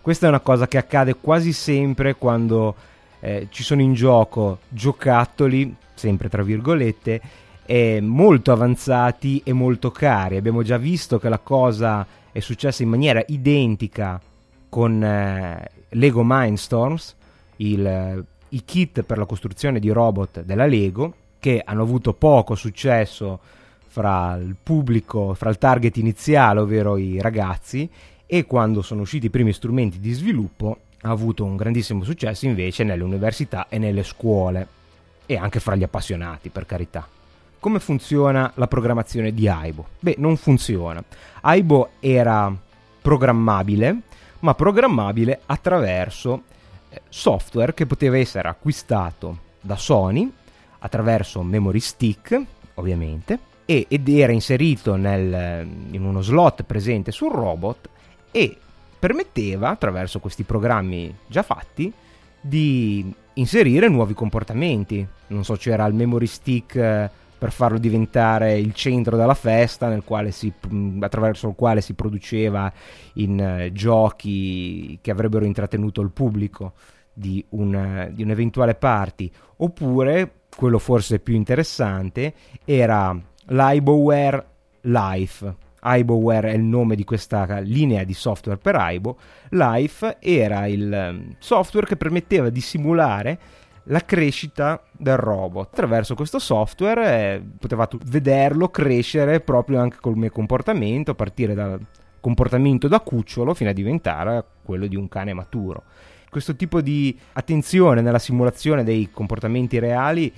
Questa 0.00 0.26
è 0.26 0.28
una 0.28 0.40
cosa 0.40 0.68
che 0.68 0.78
accade 0.78 1.16
quasi 1.16 1.52
sempre 1.52 2.14
quando 2.14 2.74
eh, 3.20 3.48
ci 3.50 3.64
sono 3.64 3.80
in 3.80 3.94
gioco 3.94 4.58
giocattoli, 4.68 5.74
sempre 5.94 6.28
tra 6.28 6.42
virgolette, 6.42 7.20
eh, 7.66 8.00
molto 8.00 8.52
avanzati 8.52 9.42
e 9.44 9.52
molto 9.52 9.90
cari. 9.90 10.36
Abbiamo 10.36 10.62
già 10.62 10.76
visto 10.76 11.18
che 11.18 11.28
la 11.28 11.38
cosa 11.38 12.06
è 12.30 12.40
successa 12.40 12.82
in 12.82 12.88
maniera 12.88 13.22
identica 13.28 14.20
con 14.68 15.02
eh, 15.02 15.70
Lego 15.90 16.22
Mindstorms, 16.24 17.14
il, 17.56 18.24
i 18.48 18.64
kit 18.64 19.02
per 19.02 19.18
la 19.18 19.24
costruzione 19.24 19.78
di 19.78 19.90
robot 19.90 20.42
della 20.42 20.66
Lego, 20.66 21.14
che 21.38 21.62
hanno 21.64 21.82
avuto 21.82 22.12
poco 22.12 22.54
successo 22.54 23.38
fra 23.86 24.34
il 24.34 24.56
pubblico, 24.60 25.34
fra 25.34 25.50
il 25.50 25.58
target 25.58 25.96
iniziale, 25.98 26.60
ovvero 26.60 26.96
i 26.96 27.20
ragazzi, 27.20 27.88
e 28.26 28.44
quando 28.44 28.82
sono 28.82 29.02
usciti 29.02 29.26
i 29.26 29.30
primi 29.30 29.52
strumenti 29.52 30.00
di 30.00 30.12
sviluppo 30.12 30.78
ha 31.02 31.10
avuto 31.10 31.44
un 31.44 31.54
grandissimo 31.54 32.02
successo 32.02 32.46
invece 32.46 32.82
nelle 32.82 33.04
università 33.04 33.66
e 33.68 33.78
nelle 33.78 34.02
scuole 34.02 34.66
e 35.26 35.36
anche 35.36 35.60
fra 35.60 35.76
gli 35.76 35.82
appassionati, 35.82 36.48
per 36.48 36.66
carità. 36.66 37.06
Come 37.64 37.80
funziona 37.80 38.52
la 38.56 38.66
programmazione 38.66 39.32
di 39.32 39.48
Aibo? 39.48 39.86
Beh, 39.98 40.16
non 40.18 40.36
funziona. 40.36 41.02
Aibo 41.40 41.92
era 41.98 42.54
programmabile, 43.00 44.00
ma 44.40 44.54
programmabile 44.54 45.40
attraverso 45.46 46.42
eh, 46.90 47.00
software 47.08 47.72
che 47.72 47.86
poteva 47.86 48.18
essere 48.18 48.48
acquistato 48.48 49.38
da 49.62 49.76
Sony 49.76 50.30
attraverso 50.80 51.42
memory 51.42 51.80
stick, 51.80 52.38
ovviamente, 52.74 53.38
ed 53.64 54.08
era 54.10 54.32
inserito 54.32 54.96
nel, 54.96 55.66
in 55.90 56.04
uno 56.04 56.20
slot 56.20 56.64
presente 56.64 57.12
sul 57.12 57.32
robot 57.32 57.88
e 58.30 58.58
permetteva, 58.98 59.70
attraverso 59.70 60.20
questi 60.20 60.42
programmi 60.42 61.16
già 61.26 61.42
fatti, 61.42 61.90
di 62.42 63.10
inserire 63.32 63.88
nuovi 63.88 64.12
comportamenti. 64.12 65.08
Non 65.28 65.44
so, 65.44 65.56
c'era 65.56 65.86
il 65.86 65.94
memory 65.94 66.26
stick 66.26 66.74
eh, 66.74 67.22
per 67.44 67.52
farlo 67.52 67.76
diventare 67.76 68.58
il 68.58 68.72
centro 68.72 69.18
della 69.18 69.34
festa 69.34 70.00
si, 70.30 70.50
attraverso 71.00 71.48
il 71.48 71.54
quale 71.54 71.82
si 71.82 71.92
produceva 71.92 72.72
in 73.16 73.66
uh, 73.66 73.70
giochi 73.70 74.98
che 75.02 75.10
avrebbero 75.10 75.44
intrattenuto 75.44 76.00
il 76.00 76.10
pubblico 76.10 76.72
di, 77.12 77.44
un, 77.50 78.08
di 78.14 78.22
un'eventuale 78.22 78.76
party. 78.76 79.30
Oppure 79.56 80.44
quello 80.56 80.78
forse 80.78 81.18
più 81.18 81.34
interessante 81.34 82.32
era 82.64 83.14
l'Iboware 83.48 84.46
Life. 84.80 85.56
Iboware 85.82 86.50
è 86.50 86.54
il 86.54 86.62
nome 86.62 86.96
di 86.96 87.04
questa 87.04 87.58
linea 87.58 88.04
di 88.04 88.14
software 88.14 88.58
per 88.58 88.78
Ibo 88.88 89.18
Life 89.50 90.16
era 90.18 90.66
il 90.66 91.34
software 91.40 91.86
che 91.86 91.98
permetteva 91.98 92.48
di 92.48 92.62
simulare 92.62 93.38
la 93.84 94.04
crescita 94.04 94.82
del 94.92 95.16
robot. 95.16 95.68
Attraverso 95.72 96.14
questo 96.14 96.38
software 96.38 97.34
eh, 97.34 97.42
potevate 97.58 97.98
vederlo 98.04 98.68
crescere 98.68 99.40
proprio 99.40 99.80
anche 99.80 99.98
col 100.00 100.16
mio 100.16 100.30
comportamento, 100.30 101.10
a 101.10 101.14
partire 101.14 101.54
dal 101.54 101.78
comportamento 102.20 102.88
da 102.88 103.00
cucciolo 103.00 103.52
fino 103.52 103.70
a 103.70 103.74
diventare 103.74 104.44
quello 104.62 104.86
di 104.86 104.96
un 104.96 105.08
cane 105.08 105.34
maturo. 105.34 105.82
Questo 106.30 106.56
tipo 106.56 106.80
di 106.80 107.16
attenzione 107.34 108.00
nella 108.00 108.18
simulazione 108.18 108.82
dei 108.82 109.10
comportamenti 109.12 109.78
reali 109.78 110.32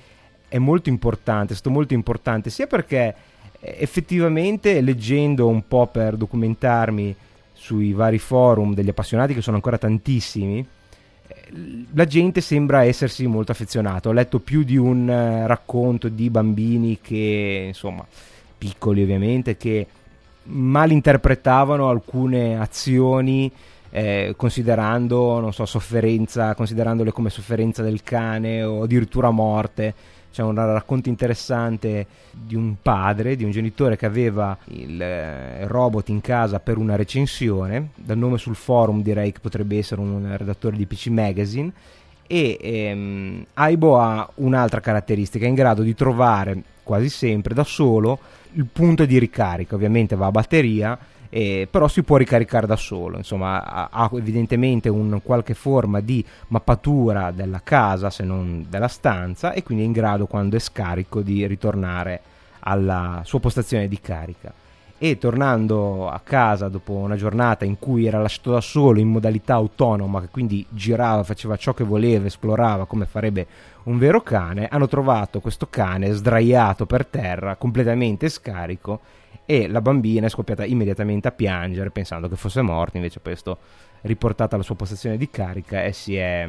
è 0.49 0.57
molto 0.57 0.89
importante, 0.89 1.53
è 1.53 1.55
stato 1.55 1.71
molto 1.71 1.93
importante 1.93 2.49
sia 2.49 2.67
perché 2.67 3.15
eh, 3.59 3.77
effettivamente 3.79 4.81
leggendo 4.81 5.47
un 5.47 5.67
po' 5.67 5.87
per 5.87 6.15
documentarmi 6.15 7.15
sui 7.53 7.93
vari 7.93 8.19
forum 8.19 8.73
degli 8.73 8.89
appassionati 8.89 9.33
che 9.33 9.41
sono 9.41 9.55
ancora 9.55 9.77
tantissimi 9.77 10.65
la 11.93 12.05
gente 12.05 12.41
sembra 12.41 12.83
essersi 12.83 13.25
molto 13.27 13.51
affezionata. 13.51 14.09
Ho 14.09 14.13
letto 14.13 14.39
più 14.39 14.63
di 14.63 14.77
un 14.77 15.07
uh, 15.07 15.47
racconto 15.47 16.09
di 16.09 16.29
bambini 16.29 16.99
che, 17.01 17.65
insomma, 17.67 18.05
piccoli 18.57 19.03
ovviamente, 19.03 19.57
che 19.57 19.87
malinterpretavano 20.43 21.89
alcune 21.89 22.59
azioni 22.59 23.51
eh, 23.89 24.33
considerando, 24.35 25.39
non 25.39 25.53
so, 25.53 25.65
sofferenza, 25.65 26.53
considerandole 26.55 27.11
come 27.11 27.29
sofferenza 27.29 27.81
del 27.81 28.03
cane 28.03 28.63
o 28.63 28.83
addirittura 28.83 29.29
morte. 29.29 29.93
C'è 30.31 30.43
un 30.43 30.55
racconto 30.55 31.09
interessante 31.09 32.05
di 32.31 32.55
un 32.55 32.75
padre, 32.81 33.35
di 33.35 33.43
un 33.43 33.51
genitore 33.51 33.97
che 33.97 34.05
aveva 34.05 34.57
il 34.65 35.01
eh, 35.01 35.65
robot 35.67 36.09
in 36.09 36.21
casa 36.21 36.59
per 36.59 36.77
una 36.77 36.95
recensione, 36.95 37.89
dal 37.95 38.17
nome 38.17 38.37
sul 38.37 38.55
forum 38.55 39.01
direi 39.01 39.31
che 39.31 39.39
potrebbe 39.39 39.77
essere 39.77 40.01
un 40.01 40.35
redattore 40.37 40.77
di 40.77 40.85
PC 40.85 41.07
Magazine, 41.07 41.71
e 42.27 42.57
ehm, 42.61 43.45
Aibo 43.53 43.99
ha 43.99 44.29
un'altra 44.35 44.81
caratteristica, 44.81 45.45
è 45.45 45.49
in 45.49 45.55
grado 45.55 45.81
di 45.81 45.95
trovare 45.95 46.61
quasi 46.83 47.09
sempre 47.09 47.53
da 47.53 47.63
solo 47.63 48.19
il 48.53 48.65
punto 48.65 49.05
di 49.05 49.17
ricarica, 49.17 49.75
ovviamente 49.75 50.15
va 50.15 50.27
a 50.27 50.31
batteria, 50.31 50.97
eh, 51.29 51.67
però 51.69 51.87
si 51.87 52.03
può 52.03 52.17
ricaricare 52.17 52.67
da 52.67 52.75
solo, 52.75 53.17
insomma 53.17 53.63
ha, 53.63 53.89
ha, 53.91 54.09
evidentemente 54.13 54.89
un 54.89 55.19
qualche 55.23 55.53
forma 55.53 55.99
di 55.99 56.23
mappatura 56.47 57.31
della 57.31 57.61
casa 57.63 58.09
se 58.09 58.23
non 58.23 58.65
della 58.69 58.87
stanza 58.87 59.53
e 59.53 59.63
quindi 59.63 59.83
è 59.83 59.87
in 59.87 59.93
grado 59.93 60.25
quando 60.25 60.55
è 60.55 60.59
scarico 60.59 61.21
di 61.21 61.45
ritornare 61.47 62.21
alla 62.59 63.21
sua 63.23 63.39
postazione 63.39 63.87
di 63.87 63.99
carica. 63.99 64.53
E 64.99 65.19
tornando 65.19 66.09
a 66.09 66.19
casa 66.21 66.69
dopo 66.69 66.93
una 66.93 67.15
giornata 67.15 67.65
in 67.65 67.77
cui 67.77 68.07
era 68.07 68.19
lasciato 68.19 68.51
da 68.51 68.61
solo 68.61 68.99
in 68.99 69.09
modalità 69.09 69.53
autonoma, 69.53 70.21
che 70.21 70.29
quindi 70.31 70.65
girava, 70.69 71.23
faceva 71.23 71.55
ciò 71.55 71.75
che 71.75 71.83
voleva, 71.83 72.25
esplorava 72.25 72.87
come 72.87 73.05
farebbe 73.05 73.45
un 73.83 73.99
vero 73.99 74.21
cane, 74.21 74.67
hanno 74.67 74.87
trovato 74.87 75.39
questo 75.39 75.67
cane 75.69 76.11
sdraiato 76.13 76.87
per 76.87 77.05
terra, 77.05 77.57
completamente 77.57 78.27
scarico 78.27 79.01
e 79.49 79.69
la 79.69 79.79
bambina 79.79 80.25
è 80.25 80.29
scoppiata 80.29 80.65
immediatamente 80.65 81.29
a 81.29 81.31
piangere 81.31 81.89
pensando 81.89 82.27
che 82.27 82.35
fosse 82.35 82.61
morto, 82.61 82.97
invece 82.97 83.21
poi 83.21 83.31
è 83.31 83.37
stato 83.37 83.59
alla 84.01 84.61
sua 84.61 84.75
postazione 84.75 85.15
di 85.15 85.29
carica 85.29 85.85
e 85.85 85.93
si 85.93 86.17
è 86.17 86.47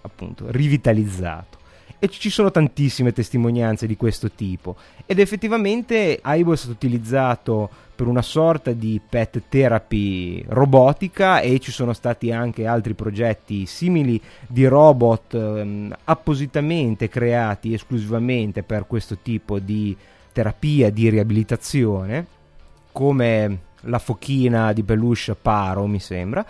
appunto 0.00 0.46
rivitalizzato. 0.48 1.60
E 2.00 2.08
ci 2.08 2.30
sono 2.30 2.50
tantissime 2.50 3.12
testimonianze 3.12 3.86
di 3.86 3.96
questo 3.96 4.28
tipo. 4.32 4.74
Ed 5.06 5.20
effettivamente 5.20 6.18
Aibo 6.20 6.52
è 6.52 6.56
stato 6.56 6.72
utilizzato 6.72 7.70
per 7.94 8.08
una 8.08 8.22
sorta 8.22 8.72
di 8.72 9.00
pet 9.08 9.42
therapy 9.48 10.44
robotica 10.48 11.38
e 11.38 11.60
ci 11.60 11.70
sono 11.70 11.92
stati 11.92 12.32
anche 12.32 12.66
altri 12.66 12.94
progetti 12.94 13.66
simili 13.66 14.20
di 14.48 14.66
robot 14.66 15.34
ehm, 15.34 15.94
appositamente 16.02 17.08
creati 17.08 17.72
esclusivamente 17.72 18.64
per 18.64 18.88
questo 18.88 19.18
tipo 19.22 19.60
di 19.60 19.96
terapia 20.32 20.90
di 20.90 21.08
riabilitazione 21.08 22.26
come 22.92 23.58
la 23.82 23.98
fochina 23.98 24.72
di 24.72 24.82
peluche 24.82 25.34
Paro 25.34 25.86
mi 25.86 26.00
sembra 26.00 26.44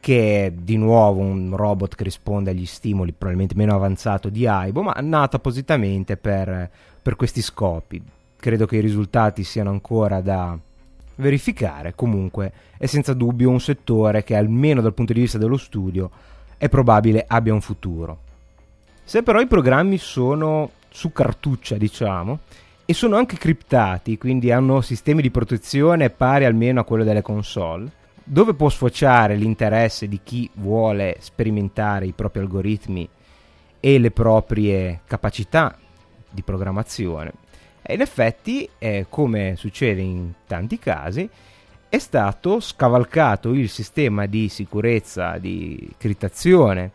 che 0.00 0.46
è 0.46 0.50
di 0.50 0.78
nuovo 0.78 1.20
un 1.20 1.54
robot 1.54 1.94
che 1.94 2.04
risponde 2.04 2.50
agli 2.50 2.64
stimoli 2.64 3.12
probabilmente 3.12 3.54
meno 3.54 3.74
avanzato 3.74 4.30
di 4.30 4.46
Aibo, 4.46 4.82
ma 4.82 4.94
nato 5.00 5.36
appositamente 5.36 6.16
per, 6.16 6.70
per 7.02 7.16
questi 7.16 7.42
scopi. 7.42 8.02
Credo 8.36 8.64
che 8.64 8.76
i 8.76 8.80
risultati 8.80 9.44
siano 9.44 9.68
ancora 9.68 10.22
da 10.22 10.58
verificare, 11.16 11.94
comunque 11.94 12.50
è 12.78 12.86
senza 12.86 13.12
dubbio 13.12 13.50
un 13.50 13.60
settore 13.60 14.24
che 14.24 14.36
almeno 14.36 14.80
dal 14.80 14.94
punto 14.94 15.12
di 15.12 15.20
vista 15.20 15.36
dello 15.36 15.58
studio 15.58 16.10
è 16.56 16.70
probabile 16.70 17.26
abbia 17.28 17.52
un 17.52 17.60
futuro. 17.60 18.18
Se 19.04 19.22
però 19.22 19.38
i 19.40 19.46
programmi 19.46 19.98
sono 19.98 20.70
su 20.88 21.12
cartuccia, 21.12 21.76
diciamo, 21.76 22.38
e 22.90 22.92
sono 22.92 23.14
anche 23.14 23.36
criptati, 23.36 24.18
quindi 24.18 24.50
hanno 24.50 24.80
sistemi 24.80 25.22
di 25.22 25.30
protezione 25.30 26.10
pari 26.10 26.44
almeno 26.44 26.80
a 26.80 26.84
quello 26.84 27.04
delle 27.04 27.22
console, 27.22 27.88
dove 28.24 28.54
può 28.54 28.68
sfociare 28.68 29.36
l'interesse 29.36 30.08
di 30.08 30.18
chi 30.24 30.50
vuole 30.54 31.14
sperimentare 31.20 32.06
i 32.06 32.12
propri 32.12 32.40
algoritmi 32.40 33.08
e 33.78 33.98
le 34.00 34.10
proprie 34.10 35.02
capacità 35.06 35.78
di 36.28 36.42
programmazione. 36.42 37.32
E 37.80 37.94
in 37.94 38.00
effetti, 38.00 38.68
eh, 38.78 39.06
come 39.08 39.54
succede 39.56 40.00
in 40.00 40.32
tanti 40.48 40.80
casi, 40.80 41.30
è 41.88 41.98
stato 41.98 42.58
scavalcato 42.58 43.52
il 43.52 43.68
sistema 43.68 44.26
di 44.26 44.48
sicurezza 44.48 45.38
di 45.38 45.88
criptazione 45.96 46.90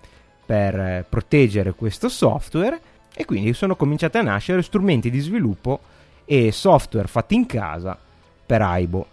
per 0.45 0.77
eh, 0.77 1.05
proteggere 1.07 1.71
questo 1.71 2.09
software 2.09 2.81
e 3.15 3.23
quindi 3.23 3.53
sono 3.53 3.77
cominciati 3.77 4.17
a 4.17 4.23
nascere 4.23 4.61
strumenti 4.61 5.09
di 5.09 5.19
sviluppo 5.19 5.93
e 6.25 6.51
software 6.51 7.07
fatti 7.07 7.35
in 7.35 7.45
casa 7.45 7.97
per 8.45 8.61
Aibo. 8.61 9.07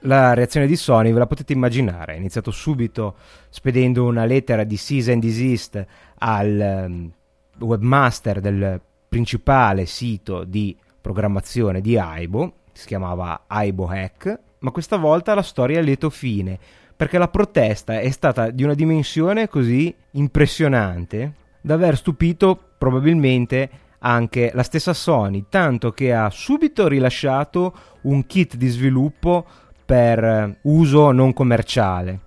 La 0.00 0.34
reazione 0.34 0.66
di 0.66 0.76
Sony 0.76 1.12
ve 1.12 1.18
la 1.18 1.26
potete 1.26 1.52
immaginare, 1.52 2.14
è 2.14 2.16
iniziato 2.16 2.50
subito 2.50 3.16
spedendo 3.48 4.04
una 4.04 4.24
lettera 4.24 4.62
di 4.62 4.76
cease 4.76 5.12
and 5.12 5.22
desist 5.22 5.84
al 6.18 6.84
um, 6.86 7.10
webmaster 7.58 8.40
del 8.40 8.80
principale 9.08 9.86
sito 9.86 10.44
di 10.44 10.76
programmazione 11.00 11.80
di 11.80 11.98
Aibo, 11.98 12.52
si 12.72 12.86
chiamava 12.86 13.44
Aibo 13.46 13.86
Hack, 13.88 14.38
ma 14.58 14.70
questa 14.70 14.96
volta 14.96 15.34
la 15.34 15.42
storia 15.42 15.78
è 15.78 15.80
a 15.80 15.82
lieto 15.82 16.10
fine, 16.10 16.58
perché 16.94 17.18
la 17.18 17.28
protesta 17.28 17.98
è 17.98 18.10
stata 18.10 18.50
di 18.50 18.62
una 18.62 18.74
dimensione 18.74 19.48
così 19.48 19.94
impressionante 20.12 21.32
da 21.60 21.74
aver 21.74 21.96
stupito 21.96 22.58
probabilmente 22.78 23.70
anche 24.00 24.50
la 24.54 24.62
stessa 24.62 24.92
Sony, 24.92 25.46
tanto 25.48 25.92
che 25.92 26.12
ha 26.12 26.30
subito 26.30 26.88
rilasciato 26.88 27.74
un 28.02 28.26
kit 28.26 28.56
di 28.56 28.68
sviluppo 28.68 29.44
per 29.84 30.22
eh, 30.22 30.58
uso 30.62 31.12
non 31.12 31.32
commerciale, 31.32 32.20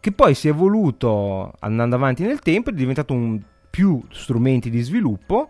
che 0.00 0.12
poi 0.12 0.34
si 0.34 0.48
è 0.48 0.50
evoluto 0.50 1.52
andando 1.60 1.96
avanti 1.96 2.22
nel 2.22 2.40
tempo 2.40 2.70
è 2.70 2.72
diventato 2.72 3.12
un 3.14 3.40
più 3.70 4.02
strumenti 4.10 4.68
di 4.68 4.82
sviluppo 4.82 5.48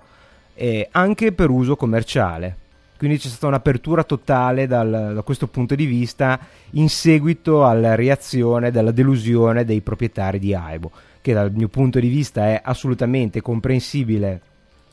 eh, 0.54 0.88
anche 0.92 1.32
per 1.32 1.50
uso 1.50 1.76
commerciale. 1.76 2.58
Quindi 2.96 3.18
c'è 3.18 3.26
stata 3.26 3.48
un'apertura 3.48 4.04
totale 4.04 4.68
dal, 4.68 5.12
da 5.14 5.22
questo 5.22 5.48
punto 5.48 5.74
di 5.74 5.86
vista 5.86 6.38
in 6.72 6.88
seguito 6.88 7.66
alla 7.66 7.96
reazione 7.96 8.70
della 8.70 8.92
delusione 8.92 9.64
dei 9.64 9.80
proprietari 9.80 10.38
di 10.38 10.54
Aibo, 10.54 10.92
che 11.20 11.32
dal 11.32 11.50
mio 11.50 11.66
punto 11.66 11.98
di 11.98 12.06
vista 12.06 12.46
è 12.46 12.60
assolutamente 12.62 13.40
comprensibile 13.40 14.40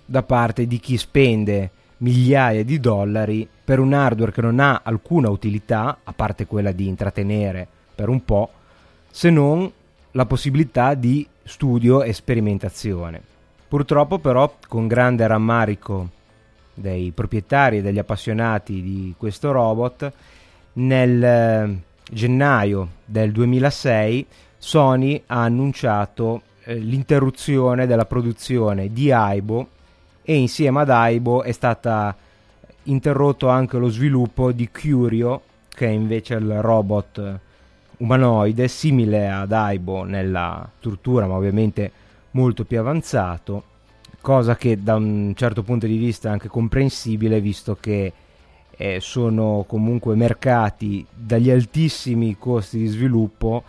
da 0.09 0.23
parte 0.23 0.65
di 0.65 0.79
chi 0.79 0.97
spende 0.97 1.69
migliaia 1.97 2.63
di 2.63 2.79
dollari 2.79 3.47
per 3.63 3.77
un 3.77 3.93
hardware 3.93 4.31
che 4.31 4.41
non 4.41 4.59
ha 4.59 4.81
alcuna 4.83 5.29
utilità, 5.29 5.99
a 6.03 6.13
parte 6.13 6.47
quella 6.47 6.71
di 6.71 6.87
intrattenere 6.87 7.67
per 7.93 8.09
un 8.09 8.25
po', 8.25 8.49
se 9.11 9.29
non 9.29 9.71
la 10.11 10.25
possibilità 10.25 10.95
di 10.95 11.27
studio 11.43 12.01
e 12.01 12.13
sperimentazione. 12.13 13.21
Purtroppo 13.67 14.17
però, 14.17 14.51
con 14.67 14.87
grande 14.87 15.27
rammarico 15.27 16.09
dei 16.73 17.11
proprietari 17.11 17.77
e 17.77 17.81
degli 17.83 17.99
appassionati 17.99 18.81
di 18.81 19.13
questo 19.15 19.51
robot, 19.51 20.11
nel 20.73 21.23
eh, 21.23 21.81
gennaio 22.11 22.87
del 23.05 23.31
2006 23.31 24.25
Sony 24.57 25.21
ha 25.27 25.43
annunciato 25.43 26.41
eh, 26.63 26.73
l'interruzione 26.73 27.85
della 27.85 28.05
produzione 28.05 28.91
di 28.91 29.11
Aibo 29.11 29.77
e 30.29 30.35
insieme 30.35 30.81
ad 30.81 30.91
Aibo 30.91 31.41
è 31.41 31.51
stata 31.51 32.15
interrotto 32.83 33.47
anche 33.47 33.79
lo 33.79 33.89
sviluppo 33.89 34.51
di 34.51 34.69
Curio 34.69 35.41
che 35.67 35.87
è 35.87 35.89
invece 35.89 36.35
il 36.35 36.61
robot 36.61 37.39
umanoide 37.97 38.67
simile 38.67 39.27
ad 39.27 39.51
Aibo 39.51 40.03
nella 40.03 40.69
struttura 40.77 41.25
ma 41.25 41.33
ovviamente 41.33 41.91
molto 42.31 42.63
più 42.63 42.77
avanzato 42.77 43.63
cosa 44.21 44.55
che 44.55 44.83
da 44.83 44.97
un 44.97 45.33
certo 45.35 45.63
punto 45.63 45.87
di 45.87 45.97
vista 45.97 46.29
è 46.29 46.31
anche 46.31 46.47
comprensibile 46.47 47.41
visto 47.41 47.75
che 47.79 48.13
eh, 48.69 48.99
sono 48.99 49.65
comunque 49.67 50.13
mercati 50.13 51.03
dagli 51.11 51.49
altissimi 51.49 52.37
costi 52.37 52.77
di 52.77 52.85
sviluppo 52.85 53.63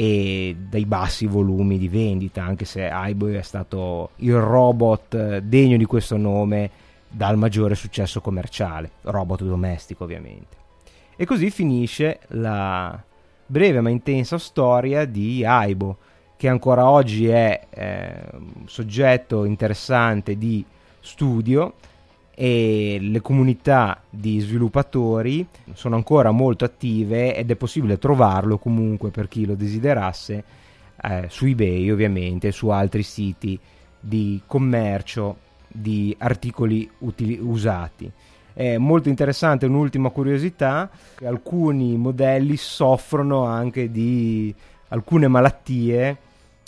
e 0.00 0.56
dai 0.58 0.86
bassi 0.86 1.26
volumi 1.26 1.76
di 1.76 1.86
vendita, 1.86 2.42
anche 2.42 2.64
se 2.64 2.88
Aiboy 2.88 3.34
è 3.34 3.42
stato 3.42 4.12
il 4.16 4.34
robot 4.34 5.14
eh, 5.14 5.42
degno 5.42 5.76
di 5.76 5.84
questo 5.84 6.16
nome 6.16 6.70
dal 7.06 7.36
maggiore 7.36 7.74
successo 7.74 8.22
commerciale, 8.22 8.92
robot 9.02 9.42
domestico 9.42 10.04
ovviamente. 10.04 10.56
E 11.16 11.26
così 11.26 11.50
finisce 11.50 12.20
la 12.28 12.98
breve 13.44 13.82
ma 13.82 13.90
intensa 13.90 14.38
storia 14.38 15.04
di 15.04 15.44
Aibo, 15.44 15.98
che 16.38 16.48
ancora 16.48 16.88
oggi 16.88 17.28
è 17.28 17.66
eh, 17.68 18.22
un 18.32 18.68
soggetto 18.68 19.44
interessante 19.44 20.38
di 20.38 20.64
studio 21.00 21.74
e 22.42 22.96
le 23.02 23.20
comunità 23.20 24.00
di 24.08 24.38
sviluppatori 24.38 25.46
sono 25.74 25.96
ancora 25.96 26.30
molto 26.30 26.64
attive 26.64 27.36
ed 27.36 27.50
è 27.50 27.54
possibile 27.54 27.98
trovarlo 27.98 28.56
comunque 28.56 29.10
per 29.10 29.28
chi 29.28 29.44
lo 29.44 29.54
desiderasse 29.54 30.44
eh, 31.02 31.26
su 31.28 31.44
eBay 31.44 31.90
ovviamente 31.90 32.50
su 32.50 32.68
altri 32.68 33.02
siti 33.02 33.60
di 34.00 34.40
commercio 34.46 35.36
di 35.68 36.16
articoli 36.18 36.90
utili- 37.00 37.38
usati. 37.38 38.10
È 38.54 38.78
molto 38.78 39.10
interessante, 39.10 39.66
un'ultima 39.66 40.08
curiosità, 40.08 40.88
alcuni 41.22 41.98
modelli 41.98 42.56
soffrono 42.56 43.44
anche 43.44 43.90
di 43.90 44.54
alcune 44.88 45.28
malattie, 45.28 46.16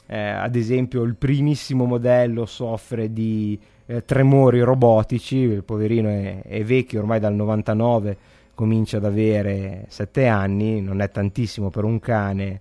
eh, 0.05 0.19
ad 0.19 0.55
esempio 0.55 1.03
il 1.03 1.15
primissimo 1.15 1.87
modello 1.87 2.45
soffre 2.45 3.11
di 3.11 3.59
eh, 3.93 4.05
tremori 4.05 4.61
robotici, 4.61 5.37
il 5.37 5.65
poverino 5.65 6.09
è, 6.09 6.43
è 6.43 6.65
vecchio 6.65 7.01
ormai 7.01 7.21
dal 7.21 7.35
99, 7.35 8.17
comincia 8.55 8.97
ad 8.97 9.05
avere 9.05 9.85
7 9.89 10.27
anni, 10.27 10.81
non 10.81 11.01
è 11.01 11.11
tantissimo 11.11 11.69
per 11.69 11.85
un 11.85 11.99
cane 12.01 12.61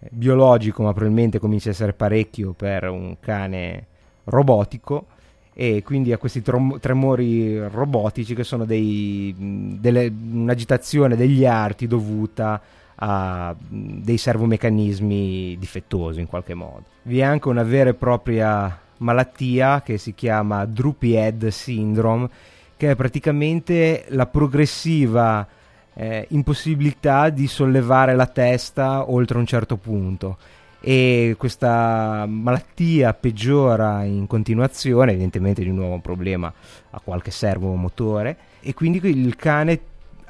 eh, 0.00 0.08
biologico, 0.10 0.82
ma 0.82 0.92
probabilmente 0.92 1.38
comincia 1.38 1.68
a 1.68 1.72
essere 1.72 1.92
parecchio 1.92 2.52
per 2.52 2.88
un 2.88 3.16
cane 3.20 3.86
robotico 4.24 5.06
e 5.54 5.82
quindi 5.84 6.12
ha 6.12 6.18
questi 6.18 6.42
trom- 6.42 6.80
tremori 6.80 7.58
robotici 7.68 8.34
che 8.34 8.42
sono 8.42 8.64
dei, 8.64 9.34
delle, 9.78 10.06
un'agitazione 10.10 11.14
degli 11.14 11.44
arti 11.44 11.86
dovuta 11.86 12.60
a 12.94 13.54
dei 13.58 14.16
servomeccanismi 14.16 15.56
difettosi 15.58 16.20
in 16.20 16.26
qualche 16.26 16.54
modo. 16.54 16.84
Vi 17.02 17.18
è 17.18 17.22
anche 17.22 17.48
una 17.48 17.64
vera 17.64 17.90
e 17.90 17.94
propria 17.94 18.81
malattia 19.02 19.82
che 19.82 19.98
si 19.98 20.14
chiama 20.14 20.64
Droopy 20.64 21.12
Head 21.12 21.48
Syndrome, 21.48 22.28
che 22.76 22.92
è 22.92 22.96
praticamente 22.96 24.06
la 24.08 24.26
progressiva 24.26 25.46
eh, 25.94 26.26
impossibilità 26.30 27.28
di 27.28 27.46
sollevare 27.46 28.14
la 28.14 28.26
testa 28.26 29.10
oltre 29.10 29.38
un 29.38 29.46
certo 29.46 29.76
punto. 29.76 30.38
E 30.80 31.36
questa 31.38 32.26
malattia 32.26 33.14
peggiora 33.14 34.02
in 34.02 34.26
continuazione, 34.26 35.12
evidentemente 35.12 35.62
di 35.62 35.70
nuovo 35.70 35.94
un 35.94 36.00
problema 36.00 36.52
a 36.90 37.00
qualche 37.00 37.30
servo 37.30 37.72
motore 37.74 38.36
e 38.60 38.74
quindi 38.74 39.00
il 39.04 39.36
cane 39.36 39.80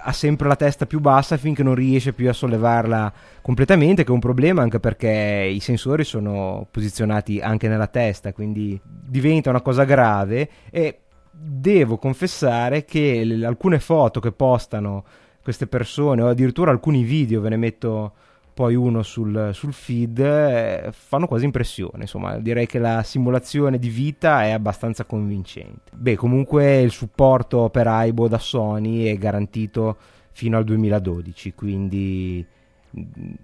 ha 0.05 0.13
sempre 0.13 0.49
la 0.49 0.57
testa 0.57 0.87
più 0.87 1.01
bassa 1.01 1.37
finché 1.37 1.63
non 1.63 1.75
riesce 1.75 2.13
più 2.13 2.29
a 2.29 2.33
sollevarla 2.33 3.13
completamente, 3.41 4.03
che 4.03 4.11
è 4.11 4.15
un 4.15 4.21
problema 4.21 4.63
anche 4.63 4.81
perché 4.81 5.49
i 5.53 5.61
sensori 5.61 6.05
sono 6.05 6.67
posizionati 6.71 7.41
anche 7.41 7.69
nella 7.69 7.87
testa, 7.87 8.33
quindi 8.33 8.81
diventa 8.83 9.51
una 9.51 9.61
cosa 9.61 9.85
grave. 9.85 10.49
E 10.71 10.99
devo 11.31 11.97
confessare 11.97 12.85
che 12.85 13.25
le, 13.25 13.47
alcune 13.47 13.81
foto 13.81 14.21
che 14.21 14.33
postano 14.33 15.05
queste 15.43 15.67
persone 15.67 16.23
o 16.23 16.29
addirittura 16.29 16.71
alcuni 16.71 17.03
video 17.03 17.41
ve 17.41 17.49
ne 17.49 17.57
metto 17.57 18.13
poi 18.55 18.75
uno 18.75 19.03
sul, 19.03 19.51
sul 19.53 19.73
feed, 19.73 20.19
eh, 20.19 20.89
fanno 20.93 21.27
quasi 21.27 21.45
impressione. 21.45 22.03
Insomma, 22.03 22.39
direi 22.39 22.67
che 22.67 22.79
la 22.79 23.03
simulazione 23.03 23.79
di 23.79 23.89
vita 23.89 24.45
è 24.45 24.51
abbastanza 24.51 25.05
convincente. 25.05 25.91
Beh, 25.93 26.17
comunque 26.17 26.81
il 26.81 26.91
supporto 26.91 27.71
per 27.71 27.87
Aibo 27.87 28.29
da 28.29 28.39
Sony 28.39 29.05
è 29.05 29.17
garantito 29.17 29.97
fino 30.33 30.57
al 30.57 30.65
2012, 30.65 31.55
quindi 31.55 32.45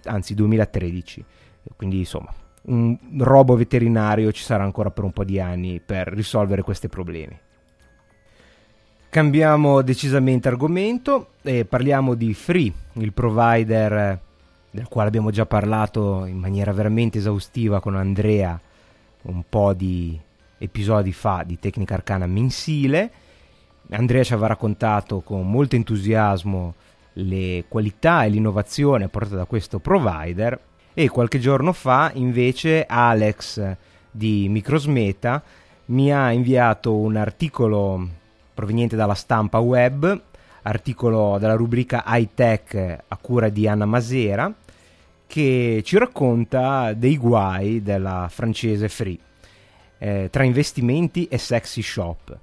anzi 0.04 0.34
2013. 0.34 1.24
Quindi 1.76 1.98
insomma, 1.98 2.32
un 2.62 2.96
robo 3.18 3.56
veterinario 3.56 4.32
ci 4.32 4.42
sarà 4.42 4.64
ancora 4.64 4.90
per 4.90 5.04
un 5.04 5.12
po' 5.12 5.24
di 5.24 5.40
anni 5.40 5.80
per 5.84 6.08
risolvere 6.08 6.62
questi 6.62 6.88
problemi. 6.88 7.38
Cambiamo 9.10 9.80
decisamente 9.80 10.48
argomento 10.48 11.30
e 11.40 11.64
parliamo 11.64 12.14
di 12.14 12.34
Free, 12.34 12.70
il 12.94 13.12
provider 13.14 14.26
del 14.78 14.86
quale 14.86 15.08
abbiamo 15.08 15.30
già 15.30 15.44
parlato 15.44 16.24
in 16.24 16.38
maniera 16.38 16.72
veramente 16.72 17.18
esaustiva 17.18 17.80
con 17.80 17.96
Andrea 17.96 18.58
un 19.22 19.42
po' 19.48 19.74
di 19.74 20.18
episodi 20.56 21.12
fa 21.12 21.42
di 21.44 21.58
Tecnica 21.58 21.94
Arcana 21.94 22.26
mensile. 22.26 23.10
Andrea 23.90 24.22
ci 24.22 24.32
aveva 24.34 24.48
raccontato 24.48 25.20
con 25.20 25.50
molto 25.50 25.74
entusiasmo 25.74 26.74
le 27.14 27.64
qualità 27.66 28.22
e 28.22 28.28
l'innovazione 28.28 29.08
portate 29.08 29.34
da 29.34 29.46
questo 29.46 29.80
provider 29.80 30.58
e 30.94 31.08
qualche 31.08 31.40
giorno 31.40 31.72
fa 31.72 32.12
invece 32.14 32.86
Alex 32.86 33.76
di 34.08 34.48
Microsmeta 34.48 35.42
mi 35.86 36.12
ha 36.12 36.30
inviato 36.30 36.94
un 36.94 37.16
articolo 37.16 38.08
proveniente 38.54 38.94
dalla 38.94 39.14
stampa 39.14 39.58
web 39.58 40.22
articolo 40.62 41.38
della 41.38 41.54
rubrica 41.54 42.04
High 42.06 42.28
Tech 42.34 42.98
a 43.08 43.16
cura 43.16 43.48
di 43.48 43.66
Anna 43.66 43.86
Masera, 43.86 44.52
che 45.28 45.82
ci 45.84 45.98
racconta 45.98 46.94
dei 46.94 47.18
guai 47.18 47.82
della 47.82 48.26
francese 48.30 48.88
Free 48.88 49.18
eh, 49.98 50.28
tra 50.32 50.42
investimenti 50.42 51.26
e 51.26 51.38
sexy 51.38 51.82
shop. 51.82 52.36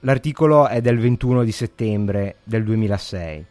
L'articolo 0.00 0.66
è 0.66 0.80
del 0.80 0.98
21 0.98 1.44
di 1.44 1.52
settembre 1.52 2.36
del 2.42 2.64
2006 2.64 3.44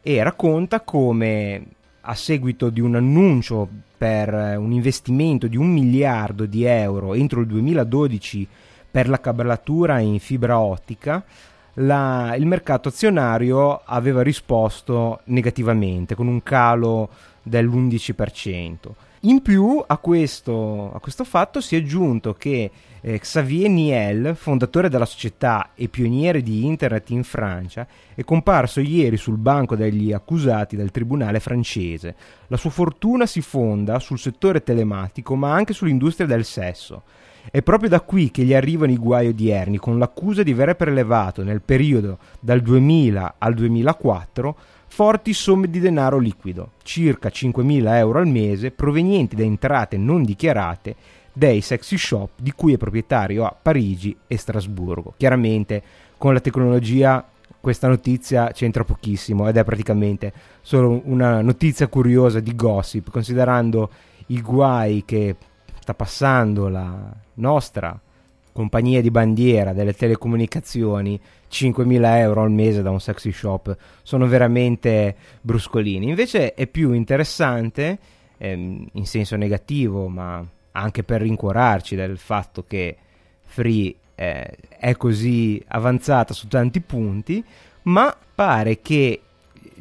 e 0.00 0.22
racconta 0.22 0.80
come 0.80 1.62
a 2.00 2.14
seguito 2.14 2.70
di 2.70 2.80
un 2.80 2.96
annuncio 2.96 3.68
per 3.96 4.32
un 4.58 4.72
investimento 4.72 5.46
di 5.46 5.56
un 5.56 5.68
miliardo 5.68 6.46
di 6.46 6.64
euro 6.64 7.14
entro 7.14 7.40
il 7.40 7.46
2012 7.46 8.48
per 8.90 9.08
la 9.08 9.20
cablatura 9.20 10.00
in 10.00 10.18
fibra 10.18 10.58
ottica, 10.58 11.22
la, 11.74 12.34
il 12.36 12.46
mercato 12.46 12.88
azionario 12.88 13.80
aveva 13.84 14.22
risposto 14.22 15.20
negativamente 15.24 16.14
con 16.14 16.26
un 16.26 16.42
calo 16.42 17.08
dell'11%. 17.42 18.74
In 19.24 19.40
più 19.40 19.80
a 19.86 19.98
questo, 19.98 20.92
a 20.92 20.98
questo 20.98 21.22
fatto 21.22 21.60
si 21.60 21.76
è 21.76 21.78
aggiunto 21.78 22.34
che 22.34 22.68
eh, 23.00 23.18
Xavier 23.20 23.70
Niel, 23.70 24.34
fondatore 24.34 24.88
della 24.88 25.04
società 25.04 25.70
e 25.76 25.86
pioniere 25.86 26.42
di 26.42 26.64
Internet 26.66 27.10
in 27.10 27.22
Francia, 27.22 27.86
è 28.16 28.24
comparso 28.24 28.80
ieri 28.80 29.16
sul 29.16 29.36
banco 29.36 29.76
degli 29.76 30.12
accusati 30.12 30.74
del 30.74 30.90
tribunale 30.90 31.38
francese. 31.38 32.16
La 32.48 32.56
sua 32.56 32.70
fortuna 32.70 33.24
si 33.26 33.42
fonda 33.42 34.00
sul 34.00 34.18
settore 34.18 34.64
telematico 34.64 35.36
ma 35.36 35.52
anche 35.52 35.72
sull'industria 35.72 36.26
del 36.26 36.44
sesso. 36.44 37.02
È 37.48 37.62
proprio 37.62 37.88
da 37.88 38.00
qui 38.00 38.30
che 38.30 38.42
gli 38.42 38.54
arrivano 38.54 38.90
i 38.90 38.96
guai 38.96 39.28
odierni, 39.28 39.76
con 39.76 39.98
l'accusa 39.98 40.42
di 40.42 40.52
aver 40.52 40.74
prelevato 40.74 41.42
nel 41.42 41.60
periodo 41.60 42.18
dal 42.40 42.60
2000 42.60 43.34
al 43.38 43.54
2004 43.54 44.56
forti 44.94 45.32
somme 45.32 45.70
di 45.70 45.80
denaro 45.80 46.18
liquido, 46.18 46.72
circa 46.82 47.30
5.000 47.30 47.94
euro 47.94 48.18
al 48.18 48.26
mese, 48.26 48.72
provenienti 48.72 49.34
da 49.34 49.42
entrate 49.42 49.96
non 49.96 50.22
dichiarate 50.22 50.94
dei 51.32 51.62
sexy 51.62 51.96
shop 51.96 52.32
di 52.36 52.52
cui 52.52 52.74
è 52.74 52.76
proprietario 52.76 53.46
a 53.46 53.56
Parigi 53.60 54.14
e 54.26 54.36
Strasburgo. 54.36 55.14
Chiaramente 55.16 55.82
con 56.18 56.34
la 56.34 56.40
tecnologia 56.40 57.26
questa 57.58 57.88
notizia 57.88 58.48
c'entra 58.48 58.84
pochissimo 58.84 59.48
ed 59.48 59.56
è 59.56 59.64
praticamente 59.64 60.30
solo 60.60 61.00
una 61.04 61.40
notizia 61.40 61.86
curiosa 61.86 62.40
di 62.40 62.54
gossip, 62.54 63.10
considerando 63.10 63.88
i 64.26 64.42
guai 64.42 65.04
che 65.06 65.36
sta 65.80 65.94
passando 65.94 66.68
la 66.68 67.10
nostra 67.36 67.98
compagnia 68.52 69.00
di 69.00 69.10
bandiera 69.10 69.72
delle 69.72 69.94
telecomunicazioni 69.94 71.18
5.000 71.50 72.16
euro 72.18 72.42
al 72.42 72.50
mese 72.50 72.82
da 72.82 72.90
un 72.90 73.00
sexy 73.00 73.32
shop. 73.32 73.76
Sono 74.02 74.26
veramente 74.26 75.16
bruscolini. 75.40 76.08
Invece 76.08 76.54
è 76.54 76.66
più 76.66 76.92
interessante 76.92 77.98
ehm, 78.38 78.86
in 78.92 79.06
senso 79.06 79.36
negativo 79.36 80.08
ma 80.08 80.44
anche 80.72 81.02
per 81.02 81.20
rincuorarci 81.20 81.96
del 81.96 82.18
fatto 82.18 82.64
che 82.66 82.96
Free 83.40 83.94
eh, 84.14 84.56
è 84.78 84.96
così 84.96 85.62
avanzata 85.68 86.32
su 86.32 86.48
tanti 86.48 86.80
punti 86.80 87.44
ma 87.82 88.16
pare 88.34 88.80
che 88.80 89.20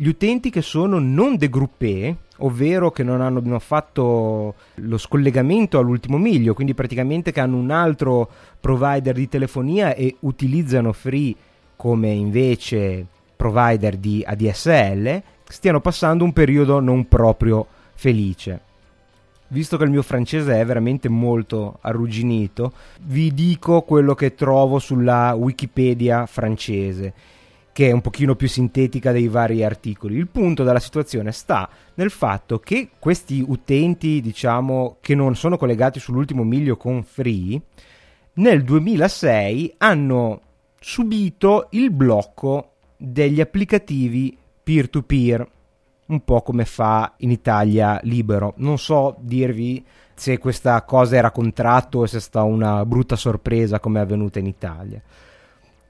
gli 0.02 0.08
utenti 0.08 0.50
che 0.50 0.64
sono 0.64 0.98
non 0.98 1.38
degruppé 1.38 2.16
ovvero 2.38 2.90
che 2.90 3.04
non 3.04 3.22
hanno 3.22 3.60
fatto 3.60 4.56
lo 4.74 4.98
scollegamento 4.98 5.78
all'ultimo 5.78 6.18
miglio, 6.18 6.56
quindi 6.56 6.74
praticamente 6.74 7.32
che 7.32 7.40
hanno 7.40 7.58
un 7.58 7.70
altro 7.70 8.28
provider 8.60 9.14
di 9.14 9.30
telefonia 9.30 9.94
e 9.94 10.16
utilizzano 10.22 10.92
Free 10.92 11.36
come 11.76 12.10
invece 12.10 13.06
provider 13.36 13.96
di 13.98 14.24
ADSL, 14.26 15.22
stiano 15.44 15.82
passando 15.82 16.24
un 16.24 16.34
periodo 16.34 16.80
non 16.80 17.08
proprio 17.08 17.68
felice. 17.94 18.60
Visto 19.50 19.78
che 19.78 19.84
il 19.84 19.92
mio 19.92 20.02
francese 20.02 20.60
è 20.60 20.66
veramente 20.66 21.10
molto 21.10 21.78
arrugginito, 21.80 22.74
vi 23.02 23.32
dico 23.36 23.84
quello 23.84 24.16
che 24.16 24.34
trovo 24.34 24.80
sulla 24.80 25.36
Wikipedia 25.36 26.26
francese 26.26 27.14
che 27.74 27.88
è 27.88 27.92
un 27.92 28.02
pochino 28.02 28.36
più 28.36 28.48
sintetica 28.48 29.12
dei 29.12 29.28
vari 29.28 29.64
articoli. 29.64 30.16
Il 30.16 30.28
punto 30.28 30.64
della 30.64 30.80
situazione 30.80 31.32
sta 31.32 31.70
nel 31.96 32.12
fatto 32.12 32.60
che 32.60 32.90
questi 33.00 33.44
utenti, 33.46 34.22
diciamo, 34.22 34.98
che 35.00 35.16
non 35.16 35.36
sono 35.36 35.58
collegati 35.58 36.00
sull'ultimo 36.00 36.44
miglio 36.44 36.76
con 36.78 37.04
Free, 37.04 37.62
nel 38.34 38.64
2006 38.64 39.76
hanno 39.78 40.42
subito 40.80 41.68
il 41.72 41.92
blocco 41.92 42.74
degli 42.98 43.42
applicativi 43.42 44.38
peer-to-peer, 44.64 45.50
un 46.08 46.24
po' 46.24 46.42
come 46.42 46.66
fa 46.66 47.14
in 47.18 47.32
Italia 47.32 48.00
Libero. 48.04 48.54
Non 48.58 48.78
so 48.78 49.16
dirvi 49.20 49.84
se 50.14 50.38
questa 50.38 50.82
cosa 50.84 51.16
era 51.16 51.32
contratto 51.32 52.00
o 52.00 52.06
se 52.06 52.18
è 52.18 52.20
stata 52.20 52.46
una 52.46 52.86
brutta 52.86 53.16
sorpresa 53.16 53.80
come 53.80 54.00
è 54.00 54.04
avvenuta 54.04 54.40
in 54.40 54.46
Italia 54.46 55.02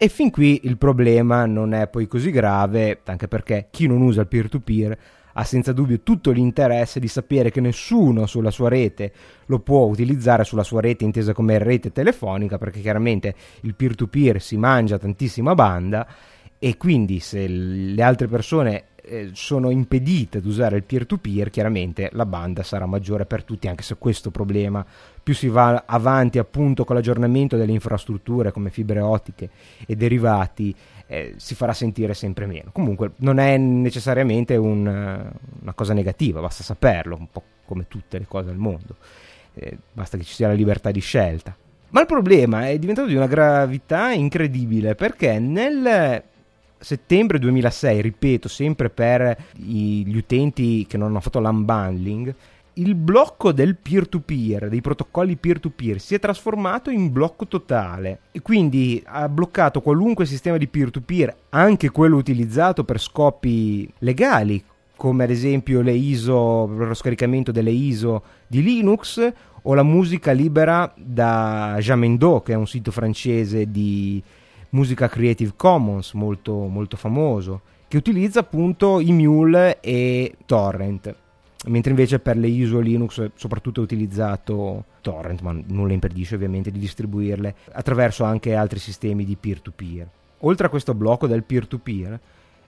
E 0.04 0.10
fin 0.10 0.32
qui 0.32 0.62
il 0.64 0.80
problema 0.80 1.46
non 1.46 1.76
è 1.76 1.88
poi 1.88 2.08
così 2.08 2.32
grave, 2.32 3.02
anche 3.06 3.28
perché 3.28 3.68
chi 3.70 3.86
non 3.86 4.02
usa 4.02 4.22
il 4.22 4.28
peer-to-peer 4.28 4.98
ha 5.34 5.44
senza 5.44 5.74
dubbio 5.74 6.00
tutto 6.02 6.32
l'interesse 6.32 7.00
di 7.00 7.08
sapere 7.08 7.52
che 7.52 7.62
nessuno 7.62 8.26
sulla 8.26 8.50
sua 8.50 8.68
rete 8.68 9.14
lo 9.46 9.60
può 9.60 9.86
utilizzare 9.86 10.44
sulla 10.44 10.64
sua 10.64 10.82
rete 10.82 11.04
intesa 11.04 11.34
come 11.34 11.60
rete 11.60 11.92
telefonica, 11.92 12.58
perché 12.58 12.80
chiaramente 12.80 13.36
il 13.60 13.76
peer-to-peer 13.76 14.42
si 14.42 14.58
mangia 14.58 14.98
tantissima 14.98 15.54
banda 15.54 16.08
e 16.58 16.78
quindi 16.78 17.20
se 17.20 17.48
le 17.48 18.02
altre 18.02 18.26
persone 18.26 18.86
eh, 19.04 19.30
sono 19.34 19.70
impedite 19.70 20.40
ad 20.40 20.46
usare 20.46 20.78
il 20.78 20.84
peer-to-peer, 20.84 21.52
chiaramente 21.52 22.10
la 22.14 22.26
banda 22.26 22.64
sarà 22.64 22.88
maggiore 22.88 23.26
per 23.26 23.44
tutti, 23.44 23.68
anche 23.68 23.84
se 23.84 23.98
questo 24.00 24.32
problema 24.32 24.84
più 25.24 25.34
si 25.34 25.48
va 25.48 25.84
avanti 25.86 26.40
appunto 26.40 26.84
con 26.84 26.96
l'aggiornamento 26.96 27.58
delle 27.58 27.72
infrastrutture 27.72 28.52
come 28.52 28.70
fibre 28.70 29.00
ottiche 29.00 29.50
e 29.86 29.96
derivati, 29.96 30.76
eh, 31.08 31.34
si 31.38 31.56
farà 31.56 31.74
sentire 31.74 32.14
sempre 32.14 32.46
meno. 32.46 32.72
Comunque 32.72 33.12
non 33.18 33.38
è 33.38 33.58
necessariamente 33.58 34.56
un, 34.56 34.86
una 34.86 35.74
cosa 35.74 35.94
negativa, 35.94 36.40
basta 36.42 36.64
saperlo, 36.64 37.16
un 37.16 37.30
po' 37.30 37.44
come 37.66 37.88
tutte 37.88 38.18
le 38.18 38.26
cose 38.28 38.50
al 38.50 38.58
mondo, 38.58 38.96
eh, 39.54 39.78
basta 39.94 40.18
che 40.18 40.24
ci 40.24 40.34
sia 40.34 40.48
la 40.48 40.54
libertà 40.54 40.92
di 40.92 41.00
scelta. 41.00 41.56
Ma 41.90 42.00
il 42.00 42.06
problema 42.06 42.70
è 42.70 42.80
diventato 42.80 43.08
di 43.08 43.16
una 43.16 43.28
gravità 43.28 44.12
incredibile 44.14 44.96
perché 44.96 45.40
nel 45.40 46.24
settembre 46.80 47.38
2006, 47.38 48.02
ripeto, 48.02 48.48
sempre 48.48 48.90
per 48.90 49.38
gli 49.54 50.16
utenti 50.16 50.86
che 50.88 50.98
non 50.98 51.10
hanno 51.10 51.20
fatto 51.20 51.40
l'unbundling, 51.40 52.34
il 52.82 52.96
blocco 52.96 53.52
del 53.52 53.76
peer-to-peer, 53.76 54.68
dei 54.68 54.82
protocolli 54.82 55.36
peer-to-peer, 55.36 56.00
si 56.00 56.16
è 56.16 56.20
trasformato 56.20 56.90
in 56.90 57.12
blocco 57.12 57.46
totale 57.46 58.22
e 58.32 58.42
quindi 58.42 59.02
ha 59.06 59.30
bloccato 59.30 59.82
qualunque 59.82 60.26
sistema 60.26 60.58
di 60.58 60.68
peer-to-peer, 60.68 61.36
anche 61.50 61.92
quello 61.92 62.18
utilizzato 62.18 62.84
per 62.84 63.00
scopi 63.00 63.88
legali, 64.00 64.64
come 64.96 65.24
ad 65.26 65.30
esempio 65.30 65.82
le 65.82 65.94
ISO, 65.94 66.66
lo 66.66 66.94
scaricamento 66.96 67.52
delle 67.52 67.72
ISO 67.72 68.24
di 68.48 68.64
Linux 68.64 69.32
o 69.62 69.74
la 69.76 69.84
musica 69.84 70.32
libera 70.32 70.92
da 70.96 71.78
Jamendo, 71.80 72.42
che 72.42 72.54
è 72.54 72.56
un 72.56 72.68
sito 72.68 72.90
francese 72.90 73.70
di 73.70 74.22
musica 74.70 75.08
Creative 75.08 75.54
Commons 75.56 76.14
molto, 76.14 76.66
molto 76.66 76.98
famoso, 76.98 77.62
che 77.88 77.98
utilizza 77.98 78.40
appunto 78.40 79.00
i 79.00 79.12
mule 79.12 79.80
e 79.82 80.36
torrent. 80.48 81.16
Mentre 81.68 81.92
invece 81.92 82.20
per 82.20 82.38
le 82.38 82.48
ISO 82.48 82.80
Linux 82.80 83.32
soprattutto 83.36 83.82
è 83.82 83.84
utilizzato 83.84 84.86
torrent, 85.02 85.42
ma 85.42 85.56
nulla 85.68 85.94
impedisce 85.94 86.36
ovviamente 86.36 86.72
di 86.72 86.80
distribuirle 86.80 87.56
attraverso 87.74 88.24
anche 88.24 88.56
altri 88.56 88.80
sistemi 88.80 89.26
di 89.26 89.36
peer-to-peer. 89.40 90.08
Oltre 90.40 90.66
a 90.66 90.70
questo 90.70 90.96
blocco 90.96 91.28
del 91.28 91.44
peer-to-peer, 91.44 92.20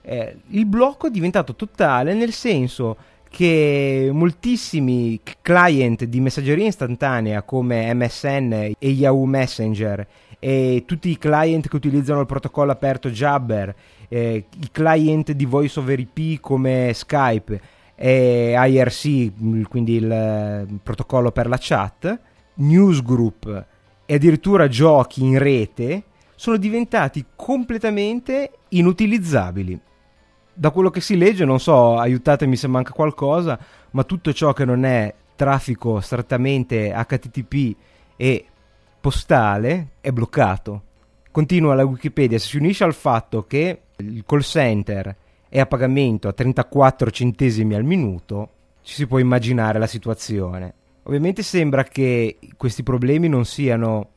eh, 0.02 0.36
il 0.48 0.66
blocco 0.66 1.08
è 1.08 1.10
diventato 1.10 1.56
totale 1.56 2.14
nel 2.14 2.32
senso 2.32 2.96
che 3.28 4.10
moltissimi 4.12 5.18
client 5.42 6.04
di 6.04 6.20
messaggeria 6.20 6.68
istantanea 6.68 7.42
come 7.42 7.92
MSN 7.92 8.74
e 8.78 8.88
Yahoo 8.90 9.26
Messenger 9.26 10.06
e 10.38 10.84
tutti 10.86 11.10
i 11.10 11.18
client 11.18 11.66
che 11.66 11.74
utilizzano 11.74 12.20
il 12.20 12.26
protocollo 12.26 12.70
aperto 12.70 13.10
Jabber, 13.10 13.74
eh, 14.06 14.44
i 14.60 14.68
client 14.70 15.32
di 15.32 15.46
voice 15.46 15.80
over 15.80 15.98
IP 15.98 16.38
come 16.38 16.92
Skype 16.94 17.60
e 17.94 18.54
IRC, 18.56 19.68
quindi 19.68 19.94
il, 19.94 20.66
il 20.68 20.80
protocollo 20.82 21.30
per 21.30 21.48
la 21.48 21.58
chat, 21.60 22.18
newsgroup 22.54 23.66
e 24.06 24.14
addirittura 24.14 24.68
giochi 24.68 25.22
in 25.22 25.38
rete 25.38 26.04
sono 26.34 26.56
diventati 26.56 27.24
completamente 27.34 28.50
inutilizzabili. 28.68 29.80
Da 30.52 30.70
quello 30.70 30.90
che 30.90 31.00
si 31.00 31.16
legge, 31.16 31.44
non 31.44 31.58
so, 31.58 31.96
aiutatemi 31.96 32.56
se 32.56 32.68
manca 32.68 32.92
qualcosa, 32.92 33.58
ma 33.90 34.04
tutto 34.04 34.32
ciò 34.32 34.52
che 34.52 34.64
non 34.64 34.84
è 34.84 35.12
traffico 35.36 36.00
strettamente 36.00 36.92
HTTP 36.94 37.76
e 38.16 38.46
postale 39.00 39.88
è 40.00 40.10
bloccato. 40.12 40.82
Continua 41.30 41.74
la 41.74 41.84
Wikipedia, 41.84 42.38
si 42.38 42.56
unisce 42.56 42.84
al 42.84 42.94
fatto 42.94 43.44
che 43.46 43.80
il 43.96 44.22
call 44.24 44.40
center 44.40 45.16
è 45.54 45.60
a 45.60 45.66
pagamento 45.66 46.26
a 46.26 46.32
34 46.32 47.12
centesimi 47.12 47.76
al 47.76 47.84
minuto, 47.84 48.48
ci 48.82 48.94
si 48.94 49.06
può 49.06 49.20
immaginare 49.20 49.78
la 49.78 49.86
situazione. 49.86 50.74
Ovviamente 51.04 51.44
sembra 51.44 51.84
che 51.84 52.38
questi 52.56 52.82
problemi 52.82 53.28
non 53.28 53.44
siano 53.44 54.08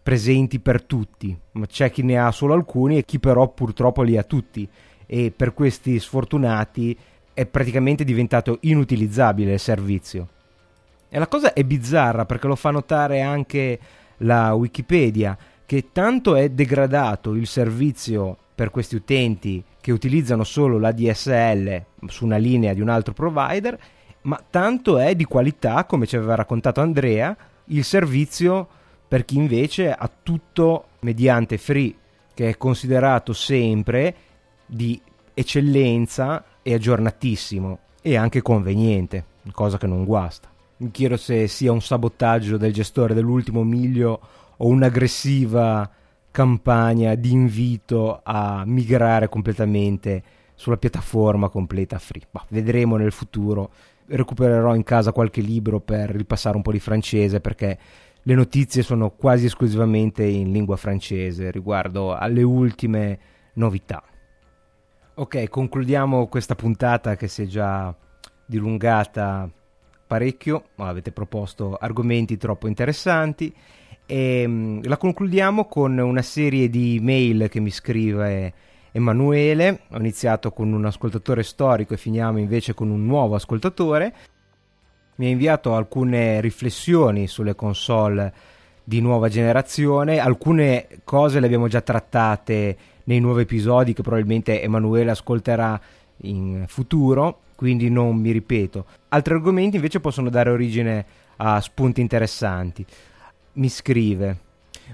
presenti 0.00 0.60
per 0.60 0.84
tutti, 0.84 1.36
ma 1.54 1.66
c'è 1.66 1.90
chi 1.90 2.04
ne 2.04 2.20
ha 2.20 2.30
solo 2.30 2.54
alcuni 2.54 2.98
e 2.98 3.04
chi 3.04 3.18
però 3.18 3.48
purtroppo 3.48 4.02
li 4.02 4.16
ha 4.16 4.22
tutti 4.22 4.68
e 5.06 5.32
per 5.34 5.54
questi 5.54 5.98
sfortunati 5.98 6.96
è 7.34 7.44
praticamente 7.46 8.04
diventato 8.04 8.58
inutilizzabile 8.60 9.54
il 9.54 9.58
servizio. 9.58 10.28
E 11.08 11.18
la 11.18 11.26
cosa 11.26 11.52
è 11.52 11.64
bizzarra 11.64 12.26
perché 12.26 12.46
lo 12.46 12.54
fa 12.54 12.70
notare 12.70 13.22
anche 13.22 13.76
la 14.18 14.54
Wikipedia, 14.54 15.36
che 15.66 15.86
tanto 15.90 16.36
è 16.36 16.48
degradato 16.48 17.34
il 17.34 17.48
servizio 17.48 18.36
per 18.56 18.70
questi 18.70 18.96
utenti 18.96 19.62
che 19.82 19.92
utilizzano 19.92 20.42
solo 20.42 20.78
la 20.78 20.90
DSL 20.90 21.84
su 22.06 22.24
una 22.24 22.38
linea 22.38 22.72
di 22.72 22.80
un 22.80 22.88
altro 22.88 23.12
provider, 23.12 23.78
ma 24.22 24.42
tanto 24.48 24.96
è 24.98 25.14
di 25.14 25.24
qualità, 25.24 25.84
come 25.84 26.06
ci 26.06 26.16
aveva 26.16 26.34
raccontato 26.34 26.80
Andrea, 26.80 27.36
il 27.66 27.84
servizio 27.84 28.66
per 29.06 29.26
chi 29.26 29.36
invece 29.36 29.92
ha 29.92 30.10
tutto 30.22 30.86
mediante 31.00 31.58
free, 31.58 31.94
che 32.32 32.48
è 32.48 32.56
considerato 32.56 33.34
sempre 33.34 34.14
di 34.64 35.00
eccellenza 35.34 36.42
e 36.62 36.72
aggiornatissimo 36.72 37.78
e 38.00 38.16
anche 38.16 38.40
conveniente, 38.40 39.24
cosa 39.52 39.76
che 39.76 39.86
non 39.86 40.04
guasta. 40.04 40.48
Mi 40.78 40.90
chiedo 40.90 41.18
se 41.18 41.46
sia 41.46 41.72
un 41.72 41.82
sabotaggio 41.82 42.56
del 42.56 42.72
gestore 42.72 43.12
dell'ultimo 43.12 43.62
miglio 43.62 44.20
o 44.56 44.66
un'aggressiva 44.66 45.90
campagna 46.36 47.14
di 47.14 47.32
invito 47.32 48.20
a 48.22 48.62
migrare 48.66 49.26
completamente 49.26 50.22
sulla 50.54 50.76
piattaforma 50.76 51.48
completa 51.48 51.98
free. 51.98 52.26
Bah, 52.30 52.44
vedremo 52.50 52.98
nel 52.98 53.10
futuro. 53.10 53.70
Recupererò 54.04 54.74
in 54.74 54.82
casa 54.82 55.12
qualche 55.12 55.40
libro 55.40 55.80
per 55.80 56.10
ripassare 56.10 56.54
un 56.54 56.60
po' 56.60 56.72
di 56.72 56.78
francese 56.78 57.40
perché 57.40 57.78
le 58.20 58.34
notizie 58.34 58.82
sono 58.82 59.12
quasi 59.12 59.46
esclusivamente 59.46 60.24
in 60.24 60.52
lingua 60.52 60.76
francese 60.76 61.50
riguardo 61.50 62.14
alle 62.14 62.42
ultime 62.42 63.18
novità. 63.54 64.02
Ok, 65.14 65.48
concludiamo 65.48 66.26
questa 66.26 66.54
puntata 66.54 67.16
che 67.16 67.28
si 67.28 67.44
è 67.44 67.46
già 67.46 67.96
dilungata 68.44 69.50
parecchio, 70.06 70.64
avete 70.76 71.12
proposto 71.12 71.76
argomenti 71.80 72.36
troppo 72.36 72.68
interessanti 72.68 73.54
e 74.06 74.44
mm, 74.46 74.82
la 74.84 74.96
concludiamo 74.96 75.66
con 75.66 75.98
una 75.98 76.22
serie 76.22 76.70
di 76.70 76.98
mail 77.02 77.48
che 77.48 77.60
mi 77.60 77.70
scrive 77.70 78.52
Emanuele, 78.92 79.80
ho 79.90 79.98
iniziato 79.98 80.52
con 80.52 80.72
un 80.72 80.84
ascoltatore 80.86 81.42
storico 81.42 81.94
e 81.94 81.98
finiamo 81.98 82.38
invece 82.38 82.72
con 82.72 82.88
un 82.90 83.04
nuovo 83.04 83.34
ascoltatore, 83.34 84.14
mi 85.16 85.26
ha 85.26 85.30
inviato 85.30 85.74
alcune 85.74 86.40
riflessioni 86.40 87.26
sulle 87.26 87.54
console 87.54 88.32
di 88.82 89.00
nuova 89.00 89.28
generazione, 89.28 90.18
alcune 90.18 90.86
cose 91.04 91.40
le 91.40 91.46
abbiamo 91.46 91.68
già 91.68 91.80
trattate 91.80 92.76
nei 93.04 93.20
nuovi 93.20 93.42
episodi 93.42 93.92
che 93.92 94.02
probabilmente 94.02 94.62
Emanuele 94.62 95.10
ascolterà 95.10 95.78
in 96.18 96.64
futuro 96.66 97.40
quindi 97.56 97.90
non 97.90 98.16
mi 98.16 98.30
ripeto. 98.30 98.84
Altri 99.08 99.34
argomenti 99.34 99.76
invece 99.76 99.98
possono 99.98 100.28
dare 100.28 100.50
origine 100.50 101.04
a 101.38 101.60
spunti 101.60 102.00
interessanti. 102.00 102.86
Mi 103.56 103.70
scrive. 103.70 104.36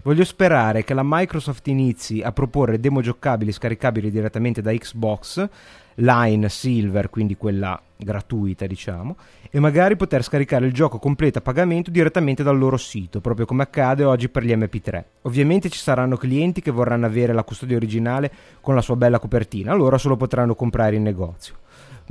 Voglio 0.04 0.22
sperare 0.24 0.84
che 0.84 0.94
la 0.94 1.02
Microsoft 1.04 1.66
inizi 1.66 2.20
a 2.22 2.30
proporre 2.30 2.78
demo 2.78 3.00
giocabili 3.00 3.50
scaricabili 3.50 4.08
direttamente 4.08 4.62
da 4.62 4.72
Xbox, 4.72 5.48
Line 5.96 6.48
Silver, 6.48 7.10
quindi 7.10 7.36
quella 7.36 7.80
gratuita 7.96 8.66
diciamo, 8.66 9.16
e 9.50 9.58
magari 9.58 9.96
poter 9.96 10.22
scaricare 10.22 10.66
il 10.66 10.72
gioco 10.72 11.00
completo 11.00 11.38
a 11.38 11.42
pagamento 11.42 11.90
direttamente 11.90 12.44
dal 12.44 12.56
loro 12.56 12.76
sito, 12.76 13.20
proprio 13.20 13.46
come 13.46 13.64
accade 13.64 14.04
oggi 14.04 14.28
per 14.28 14.44
gli 14.44 14.52
MP3. 14.52 15.04
Ovviamente 15.22 15.68
ci 15.68 15.78
saranno 15.78 16.16
clienti 16.16 16.60
che 16.60 16.70
vorranno 16.70 17.06
avere 17.06 17.32
la 17.32 17.42
custodia 17.42 17.76
originale 17.76 18.30
con 18.60 18.76
la 18.76 18.80
sua 18.80 18.94
bella 18.94 19.18
copertina, 19.18 19.72
allora 19.72 19.98
solo 19.98 20.16
potranno 20.16 20.54
comprare 20.54 20.94
in 20.94 21.02
negozio 21.02 21.56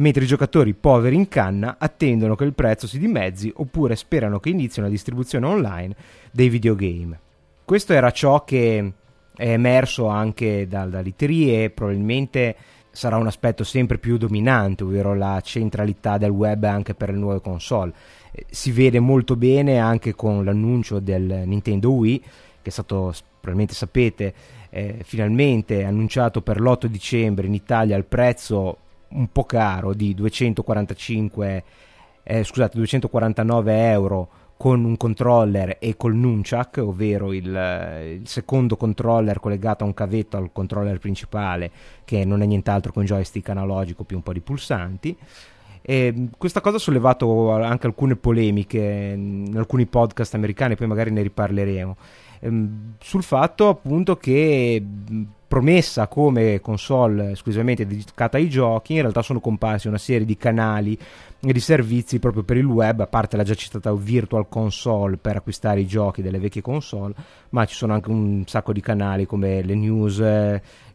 mentre 0.01 0.23
i 0.23 0.27
giocatori 0.27 0.73
poveri 0.73 1.15
in 1.15 1.27
canna 1.27 1.75
attendono 1.79 2.35
che 2.35 2.43
il 2.43 2.53
prezzo 2.53 2.87
si 2.87 2.97
dimezzi 2.97 3.51
oppure 3.55 3.95
sperano 3.95 4.39
che 4.39 4.49
inizi 4.49 4.79
una 4.79 4.89
distribuzione 4.89 5.45
online 5.45 5.95
dei 6.31 6.49
videogame. 6.49 7.19
Questo 7.63 7.93
era 7.93 8.11
ciò 8.11 8.43
che 8.43 8.93
è 9.35 9.49
emerso 9.49 10.07
anche 10.07 10.67
dall'I3 10.67 11.63
e 11.63 11.71
probabilmente 11.73 12.55
sarà 12.89 13.15
un 13.17 13.27
aspetto 13.27 13.63
sempre 13.63 13.99
più 13.99 14.17
dominante, 14.17 14.83
ovvero 14.83 15.13
la 15.13 15.39
centralità 15.41 16.17
del 16.17 16.31
web 16.31 16.63
anche 16.63 16.95
per 16.95 17.11
le 17.11 17.17
nuove 17.17 17.39
console. 17.39 17.93
Eh, 18.31 18.45
si 18.49 18.71
vede 18.71 18.99
molto 18.99 19.35
bene 19.35 19.79
anche 19.79 20.13
con 20.15 20.43
l'annuncio 20.43 20.99
del 20.99 21.43
Nintendo 21.45 21.91
Wii 21.91 22.23
che 22.61 22.69
è 22.69 22.71
stato, 22.71 23.13
probabilmente 23.39 23.73
sapete, 23.73 24.33
eh, 24.69 24.99
finalmente 25.03 25.83
annunciato 25.83 26.41
per 26.41 26.59
l'8 26.59 26.85
dicembre 26.85 27.47
in 27.47 27.53
Italia 27.53 27.95
al 27.95 28.05
prezzo 28.05 28.77
un 29.13 29.31
po' 29.31 29.43
caro 29.43 29.93
di 29.93 30.13
245 30.13 31.63
eh, 32.23 32.43
scusate 32.43 32.77
249 32.77 33.89
euro 33.89 34.29
con 34.61 34.83
un 34.83 34.95
controller 34.95 35.77
e 35.79 35.97
col 35.97 36.13
nunchuck, 36.13 36.77
ovvero 36.77 37.33
il, 37.33 37.45
il, 37.45 38.27
secondo 38.27 38.77
controller 38.77 39.39
collegato 39.39 39.83
a 39.83 39.87
un 39.87 39.95
cavetto 39.95 40.37
al 40.37 40.51
controller 40.51 40.99
principale, 40.99 41.71
che 42.05 42.23
non 42.25 42.43
è 42.43 42.45
nient'altro 42.45 42.91
che 42.91 42.99
un 42.99 43.05
joystick 43.05 43.49
analogico 43.49 44.03
più 44.03 44.17
un 44.17 44.21
po' 44.21 44.33
di 44.33 44.39
pulsanti. 44.39 45.17
E 45.81 46.27
questa 46.37 46.61
cosa 46.61 46.75
ha 46.75 46.79
sollevato 46.79 47.51
anche 47.53 47.87
alcune 47.87 48.15
polemiche 48.15 49.13
in 49.15 49.51
alcuni 49.55 49.87
podcast 49.87 50.35
americani, 50.35 50.75
poi 50.75 50.85
magari 50.85 51.09
ne 51.09 51.23
riparleremo. 51.23 51.97
Ehm, 52.41 52.95
sul 52.99 53.23
fatto 53.23 53.69
appunto 53.69 54.17
che 54.17 54.83
promessa 55.51 56.07
come 56.07 56.61
console 56.61 57.31
esclusivamente 57.31 57.85
dedicata 57.85 58.37
ai 58.37 58.47
giochi, 58.47 58.93
in 58.93 59.01
realtà 59.01 59.21
sono 59.21 59.41
comparsi 59.41 59.89
una 59.89 59.97
serie 59.97 60.25
di 60.25 60.37
canali 60.37 60.97
e 61.41 61.51
di 61.51 61.59
servizi 61.59 62.19
proprio 62.19 62.43
per 62.43 62.55
il 62.55 62.65
web, 62.65 63.01
a 63.01 63.07
parte 63.07 63.35
la 63.35 63.43
già 63.43 63.53
citata 63.53 63.93
Virtual 63.93 64.47
Console 64.47 65.17
per 65.17 65.35
acquistare 65.35 65.81
i 65.81 65.87
giochi 65.87 66.21
delle 66.21 66.39
vecchie 66.39 66.61
console, 66.61 67.13
ma 67.49 67.65
ci 67.65 67.75
sono 67.75 67.91
anche 67.91 68.09
un 68.09 68.43
sacco 68.45 68.71
di 68.71 68.79
canali 68.79 69.25
come 69.25 69.61
le 69.61 69.75
news, 69.75 70.19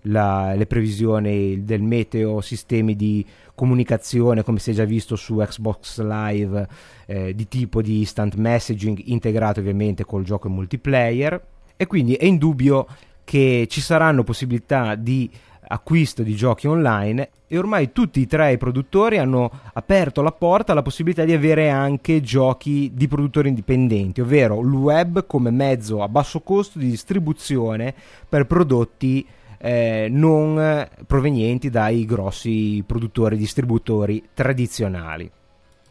la, 0.03 0.55
le 0.55 0.67
previsioni 0.67 1.63
del 1.65 1.83
meteo, 1.83 2.41
sistemi 2.41 2.97
di 2.97 3.27
comunicazione 3.57 4.45
come 4.45 4.61
si 4.61 4.71
è 4.71 4.75
già 4.75 4.85
visto 4.85 5.17
su 5.17 5.35
Xbox 5.35 6.01
Live 6.01 6.69
eh, 7.07 7.35
di 7.35 7.49
tipo 7.49 7.83
di 7.83 7.99
instant 7.99 8.37
messaging 8.37 9.01
integrato 9.07 9.59
ovviamente 9.59 10.05
col 10.05 10.23
gioco 10.23 10.47
in 10.47 10.55
multiplayer. 10.55 11.43
E 11.77 11.87
quindi 11.89 12.15
è 12.15 12.25
indubbio 12.25 12.87
che 13.25 13.67
ci 13.69 13.81
saranno 13.81 14.23
possibilità 14.23 14.95
di 14.95 15.29
acquisto 15.69 16.23
di 16.23 16.37
giochi 16.37 16.69
online 16.69 17.31
e 17.49 17.59
ormai 17.59 17.93
tutti 17.93 18.23
e 18.23 18.27
tre 18.27 18.53
i 18.53 18.59
produttori 18.59 19.19
hanno 19.19 19.51
aperto 19.73 20.23
la 20.23 20.33
porta 20.33 20.73
alla 20.73 20.83
possibilità 20.83 21.25
di 21.25 21.33
avere 21.33 21.71
anche 21.71 22.21
giochi 22.21 22.93
di 22.95 23.09
produttori 23.09 23.49
indipendenti, 23.49 24.21
ovvero 24.21 24.61
il 24.61 24.73
web 24.73 25.27
come 25.27 25.51
mezzo 25.51 26.03
a 26.03 26.09
basso 26.09 26.41
costo 26.41 26.79
di 26.79 26.89
distribuzione 26.89 27.93
per 28.29 28.47
prodotti 28.47 29.27
eh, 29.59 30.09
non 30.11 30.89
provenienti 31.07 31.71
dai 31.71 32.05
grossi 32.05 32.83
produttori 32.87 33.37
distributori 33.37 34.29
tradizionali. 34.35 35.31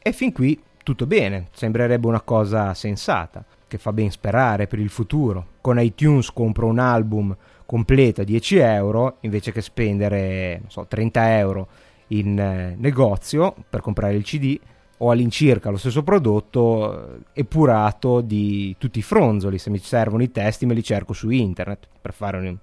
E 0.01 0.11
fin 0.11 0.31
qui 0.31 0.61
tutto 0.85 1.07
bene, 1.07 1.47
sembrerebbe 1.51 2.05
una 2.05 2.21
cosa 2.21 2.73
sensata 2.75 3.43
che 3.67 3.79
fa 3.79 3.91
ben 3.91 4.11
sperare 4.11 4.67
per 4.67 4.77
il 4.77 4.89
futuro. 4.89 5.47
Con 5.61 5.79
iTunes 5.79 6.31
compro 6.31 6.67
un 6.67 6.77
album 6.77 7.35
completo 7.65 8.21
a 8.21 8.23
10 8.23 8.57
euro 8.57 9.17
invece 9.21 9.51
che 9.51 9.61
spendere 9.61 10.61
so, 10.67 10.85
30 10.87 11.37
euro 11.39 11.67
in 12.09 12.37
eh, 12.37 12.75
negozio 12.77 13.55
per 13.67 13.81
comprare 13.81 14.13
il 14.13 14.23
CD 14.23 14.59
o 14.97 15.09
all'incirca 15.09 15.71
lo 15.71 15.77
stesso 15.77 16.03
prodotto 16.03 17.15
eh, 17.15 17.19
epurato 17.33 18.21
di 18.21 18.75
tutti 18.77 18.99
i 18.99 19.01
fronzoli. 19.01 19.57
Se 19.57 19.71
mi 19.71 19.79
servono 19.79 20.21
i 20.21 20.31
testi 20.31 20.67
me 20.67 20.75
li 20.75 20.83
cerco 20.83 21.13
su 21.13 21.31
internet 21.31 21.87
per 21.99 22.13
fare 22.13 22.37
un, 22.37 22.57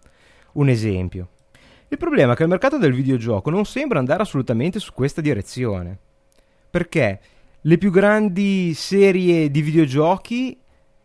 un 0.54 0.68
esempio. 0.68 1.28
Il 1.88 1.98
problema 1.98 2.32
è 2.32 2.36
che 2.36 2.42
il 2.42 2.48
mercato 2.48 2.78
del 2.78 2.94
videogioco 2.94 3.50
non 3.50 3.64
sembra 3.64 3.98
andare 3.98 4.22
assolutamente 4.22 4.78
su 4.78 4.92
questa 4.92 5.20
direzione. 5.20 5.98
Perché 6.70 7.20
le 7.60 7.78
più 7.78 7.90
grandi 7.90 8.72
serie 8.74 9.50
di 9.50 9.60
videogiochi 9.60 10.58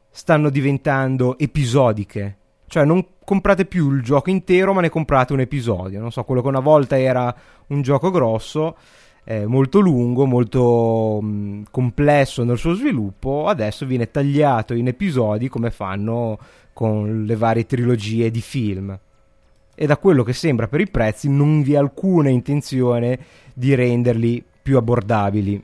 stanno 0.10 0.50
diventando 0.50 1.38
episodiche. 1.38 2.38
Cioè 2.68 2.86
non 2.86 3.06
comprate 3.24 3.66
più 3.66 3.92
il 3.92 4.02
gioco 4.02 4.30
intero, 4.30 4.74
ma 4.74 4.82
ne 4.82 4.90
comprate 4.90 5.34
un 5.34 5.42
episodio. 5.42 6.00
Non 6.00 6.12
so, 6.12 6.24
quello 6.24 6.42
che 6.42 6.48
una 6.48 6.62
volta 6.62 6.98
era 6.98 7.36
un 7.68 7.82
gioco 7.82 8.10
grosso, 8.10 8.78
eh, 9.26 9.46
molto 9.46 9.80
lungo, 9.80 10.26
molto 10.26 11.20
mh, 11.22 11.28
mm, 11.28 11.64
complesso 11.70 12.46
nel 12.46 12.58
suo 12.58 12.74
sviluppo, 12.74 13.48
adesso 13.48 13.86
viene 13.86 14.10
tagliato 14.10 14.74
in 14.74 14.88
episodi 14.88 15.50
come 15.50 15.70
fanno 15.70 16.40
con 16.72 17.26
le 17.26 17.36
varie 17.36 17.66
trilogie 17.66 18.32
di 18.32 18.42
film. 18.42 18.98
E 19.80 19.86
da 19.86 19.98
quello 19.98 20.24
che 20.24 20.34
sembra 20.34 20.68
per 20.68 20.80
i 20.80 20.90
prezzi 20.90 21.30
non 21.30 21.62
vi 21.62 21.74
è 21.74 21.78
alcuna 21.78 22.30
intenzione 22.30 23.20
di 23.54 23.76
renderli 23.76 24.44
più 24.60 24.76
abbordabili. 24.76 25.64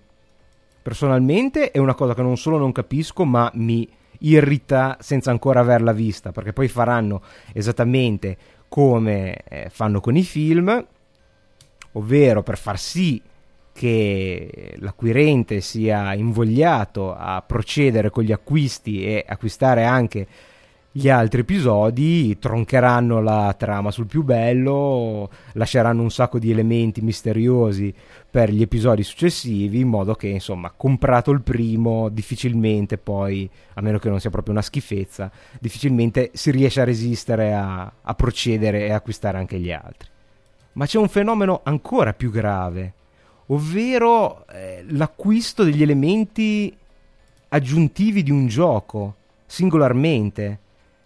Personalmente 0.83 1.71
è 1.71 1.79
una 1.79 1.95
cosa 1.95 2.13
che 2.13 2.21
non 2.21 2.37
solo 2.37 2.59
non 2.59 2.71
capisco, 2.71 3.25
ma 3.25 3.49
mi 3.55 3.89
irrita 4.19 4.97
senza 4.99 5.31
ancora 5.31 5.61
averla 5.61 5.93
vista, 5.93 6.31
perché 6.31 6.53
poi 6.53 6.67
faranno 6.67 7.23
esattamente 7.53 8.37
come 8.67 9.37
eh, 9.47 9.69
fanno 9.71 9.99
con 9.99 10.15
i 10.15 10.23
film, 10.23 10.85
ovvero 11.93 12.43
per 12.43 12.57
far 12.59 12.77
sì 12.77 13.19
che 13.73 14.75
l'acquirente 14.77 15.59
sia 15.59 16.13
invogliato 16.13 17.15
a 17.15 17.41
procedere 17.41 18.11
con 18.11 18.23
gli 18.23 18.31
acquisti 18.31 19.03
e 19.03 19.25
acquistare 19.27 19.85
anche 19.85 20.27
gli 20.95 21.09
altri 21.09 21.41
episodi 21.41 22.37
troncheranno 22.37 23.19
la 23.19 23.55
trama 23.57 23.89
sul 23.89 24.05
più 24.05 24.21
bello, 24.21 25.27
lasceranno 25.53 26.03
un 26.03 26.11
sacco 26.11 26.37
di 26.37 26.51
elementi 26.51 27.01
misteriosi 27.01 27.91
per 28.29 28.51
gli 28.51 28.61
episodi 28.61 29.01
successivi, 29.01 29.79
in 29.79 29.87
modo 29.87 30.13
che, 30.13 30.27
insomma, 30.27 30.69
comprato 30.69 31.31
il 31.31 31.41
primo, 31.41 32.09
difficilmente 32.09 32.99
poi, 32.99 33.49
a 33.73 33.81
meno 33.81 33.97
che 33.97 34.07
non 34.07 34.19
sia 34.19 34.29
proprio 34.29 34.53
una 34.53 34.61
schifezza, 34.61 35.31
difficilmente 35.59 36.29
si 36.33 36.51
riesce 36.51 36.81
a 36.81 36.85
resistere 36.85 37.55
a, 37.55 37.91
a 37.99 38.13
procedere 38.13 38.85
e 38.85 38.91
acquistare 38.91 39.39
anche 39.39 39.57
gli 39.57 39.71
altri. 39.71 40.07
Ma 40.73 40.85
c'è 40.85 40.99
un 40.99 41.09
fenomeno 41.09 41.61
ancora 41.63 42.13
più 42.13 42.29
grave, 42.29 42.93
ovvero 43.47 44.45
eh, 44.47 44.85
l'acquisto 44.89 45.63
degli 45.63 45.81
elementi 45.81 46.71
aggiuntivi 47.49 48.21
di 48.21 48.29
un 48.29 48.45
gioco 48.45 49.15
singolarmente 49.47 50.59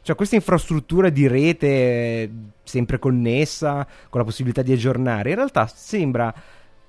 cioè 0.07 0.15
questa 0.15 0.35
infrastruttura 0.35 1.09
di 1.09 1.27
rete 1.27 2.31
sempre 2.63 2.97
connessa, 2.97 3.85
con 4.07 4.21
la 4.21 4.25
possibilità 4.25 4.61
di 4.61 4.71
aggiornare, 4.71 5.31
in 5.31 5.35
realtà 5.35 5.67
sembra 5.67 6.33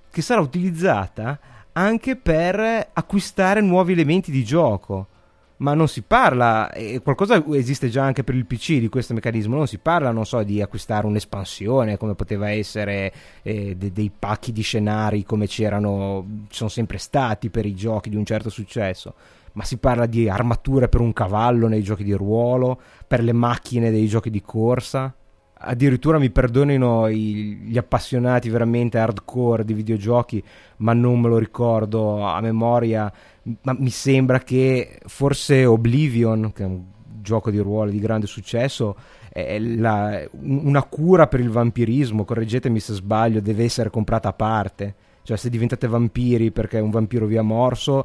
che 0.08 0.22
sarà 0.22 0.40
utilizzata 0.40 1.36
anche 1.72 2.14
per 2.14 2.90
acquistare 2.92 3.60
nuovi 3.60 3.94
elementi 3.94 4.30
di 4.30 4.44
gioco. 4.44 5.08
Ma 5.56 5.74
non 5.74 5.88
si 5.88 6.02
parla, 6.02 6.70
e 6.70 7.00
qualcosa 7.00 7.44
esiste 7.54 7.88
già 7.88 8.04
anche 8.04 8.22
per 8.22 8.36
il 8.36 8.46
PC 8.46 8.78
di 8.78 8.88
questo 8.88 9.14
meccanismo, 9.14 9.56
non 9.56 9.66
si 9.66 9.78
parla, 9.78 10.12
non 10.12 10.24
so, 10.24 10.40
di 10.44 10.62
acquistare 10.62 11.04
un'espansione 11.04 11.96
come 11.96 12.14
poteva 12.14 12.50
essere 12.50 13.12
eh, 13.42 13.74
de- 13.74 13.90
dei 13.90 14.12
pacchi 14.16 14.52
di 14.52 14.62
scenari 14.62 15.24
come 15.24 15.48
c'erano, 15.48 16.44
sono 16.50 16.68
sempre 16.68 16.98
stati 16.98 17.50
per 17.50 17.66
i 17.66 17.74
giochi 17.74 18.10
di 18.10 18.16
un 18.16 18.24
certo 18.24 18.48
successo 18.48 19.12
ma 19.58 19.64
si 19.64 19.78
parla 19.78 20.06
di 20.06 20.28
armature 20.28 20.88
per 20.88 21.00
un 21.00 21.12
cavallo 21.12 21.66
nei 21.66 21.82
giochi 21.82 22.04
di 22.04 22.12
ruolo, 22.12 22.80
per 23.08 23.24
le 23.24 23.32
macchine 23.32 23.90
dei 23.90 24.06
giochi 24.06 24.30
di 24.30 24.40
corsa. 24.40 25.12
Addirittura 25.60 26.20
mi 26.20 26.30
perdonino 26.30 27.08
i, 27.08 27.56
gli 27.64 27.76
appassionati 27.76 28.50
veramente 28.50 28.98
hardcore 28.98 29.64
di 29.64 29.74
videogiochi, 29.74 30.40
ma 30.76 30.92
non 30.92 31.18
me 31.18 31.28
lo 31.28 31.38
ricordo 31.38 32.24
a 32.24 32.40
memoria. 32.40 33.12
Ma 33.62 33.74
mi 33.76 33.90
sembra 33.90 34.38
che 34.38 35.00
forse 35.06 35.64
Oblivion, 35.64 36.52
che 36.54 36.62
è 36.62 36.66
un 36.66 36.84
gioco 37.20 37.50
di 37.50 37.58
ruolo 37.58 37.90
di 37.90 37.98
grande 37.98 38.28
successo, 38.28 38.94
la, 39.32 40.22
una 40.40 40.84
cura 40.84 41.26
per 41.26 41.40
il 41.40 41.50
vampirismo, 41.50 42.24
correggetemi 42.24 42.78
se 42.78 42.92
sbaglio, 42.92 43.40
deve 43.40 43.64
essere 43.64 43.90
comprata 43.90 44.28
a 44.28 44.34
parte. 44.34 44.94
Cioè, 45.24 45.36
se 45.36 45.50
diventate 45.50 45.88
vampiri 45.88 46.52
perché 46.52 46.78
un 46.78 46.90
vampiro 46.90 47.26
vi 47.26 47.36
ha 47.36 47.42
morso, 47.42 48.04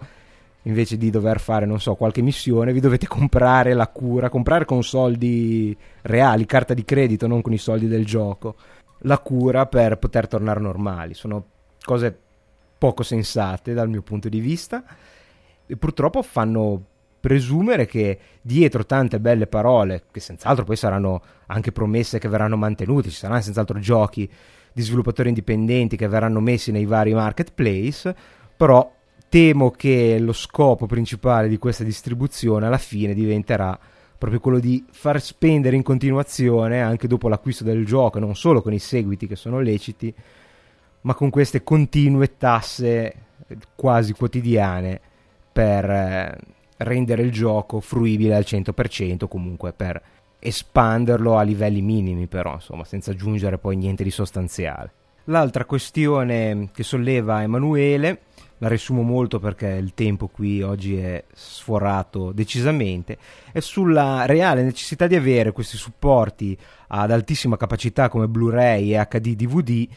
invece 0.64 0.98
di 0.98 1.10
dover 1.10 1.40
fare, 1.40 1.66
non 1.66 1.80
so, 1.80 1.96
qualche 1.96 2.22
missione, 2.22 2.74
vi 2.74 2.80
dovete 2.80 3.08
comprare 3.08 3.74
la 3.74 3.88
cura, 3.88 4.30
comprare 4.30 4.66
con 4.66 4.84
soldi 4.84 5.76
reali, 6.04 6.46
carta 6.46 6.74
di 6.74 6.86
credito, 6.86 7.28
non 7.28 7.42
con 7.42 7.54
i 7.54 7.58
soldi 7.58 7.88
del 7.88 8.06
gioco, 8.06 8.56
la 9.00 9.20
cura 9.20 9.66
per 9.66 9.98
poter 9.98 10.28
tornare 10.28 10.60
normali. 10.60 11.14
Sono 11.14 11.46
cose 11.84 12.18
poco 12.78 13.04
sensate 13.04 13.74
dal 13.74 13.90
mio 13.90 14.02
punto 14.02 14.30
di 14.30 14.40
vista 14.40 14.84
e 15.66 15.76
purtroppo 15.76 16.22
fanno 16.22 16.86
presumere 17.20 17.86
che 17.86 18.20
dietro 18.42 18.86
tante 18.86 19.20
belle 19.20 19.48
parole, 19.48 20.04
che 20.12 20.20
senz'altro 20.20 20.66
poi 20.66 20.76
saranno 20.76 21.22
anche 21.48 21.72
promesse 21.72 22.20
che 22.20 22.28
verranno 22.28 22.58
mantenute, 22.58 23.10
ci 23.10 23.16
saranno 23.16 23.42
senz'altro 23.42 23.80
giochi 23.80 24.30
di 24.74 24.82
sviluppatori 24.82 25.30
indipendenti 25.30 25.96
che 25.96 26.08
verranno 26.08 26.40
messi 26.42 26.72
nei 26.72 26.86
vari 26.86 27.14
marketplace, 27.14 28.14
però 28.58 28.92
temo 29.34 29.72
che 29.72 30.20
lo 30.20 30.32
scopo 30.32 30.86
principale 30.86 31.48
di 31.48 31.58
questa 31.58 31.84
distribuzione 31.84 32.68
alla 32.68 32.78
fine 32.78 33.16
diventerà 33.16 33.76
proprio 34.16 34.40
quello 34.40 34.60
di 34.60 34.86
far 34.92 35.20
spendere 35.20 35.76
in 35.76 35.82
continuazione 35.82 36.84
anche 36.84 37.08
dopo 37.08 37.30
l'acquisto 37.30 37.64
del 37.64 37.84
gioco, 37.84 38.20
non 38.20 38.36
solo 38.36 38.62
con 38.62 38.74
i 38.74 38.78
seguiti 38.78 39.26
che 39.26 39.36
sono 39.36 39.60
leciti, 39.60 40.14
ma 41.02 41.16
con 41.16 41.32
queste 41.32 41.64
continue 41.64 42.38
tasse 42.38 43.14
quasi 43.76 44.14
quotidiane 44.14 45.02
per 45.52 45.90
eh, 45.90 46.38
rendere 46.78 47.24
il 47.24 47.32
gioco 47.32 47.80
fruibile 47.80 48.36
al 48.36 48.46
100%, 48.46 49.28
comunque 49.28 49.74
per 49.74 50.00
espanderlo 50.38 51.38
a 51.38 51.42
livelli 51.42 51.82
minimi 51.82 52.28
però, 52.28 52.54
insomma, 52.54 52.84
senza 52.84 53.10
aggiungere 53.10 53.58
poi 53.58 53.78
niente 53.78 54.04
di 54.04 54.12
sostanziale. 54.12 54.92
L'altra 55.24 55.66
questione 55.66 56.70
che 56.72 56.84
solleva 56.84 57.42
Emanuele, 57.42 58.20
la 58.64 58.70
riassumo 58.70 59.02
molto 59.02 59.40
perché 59.40 59.68
il 59.68 59.94
tempo 59.94 60.30
qui 60.30 60.62
oggi 60.62 60.96
è 60.96 61.22
sforato 61.34 62.32
decisamente, 62.32 63.18
è 63.52 63.60
sulla 63.60 64.26
reale 64.26 64.64
necessità 64.64 65.06
di 65.06 65.16
avere 65.16 65.52
questi 65.52 65.76
supporti 65.76 66.58
ad 66.88 67.12
altissima 67.12 67.58
capacità 67.58 68.08
come 68.08 68.30
Blu-ray 68.30 68.94
e 68.94 69.06
HD 69.10 69.36
DVD 69.36 69.88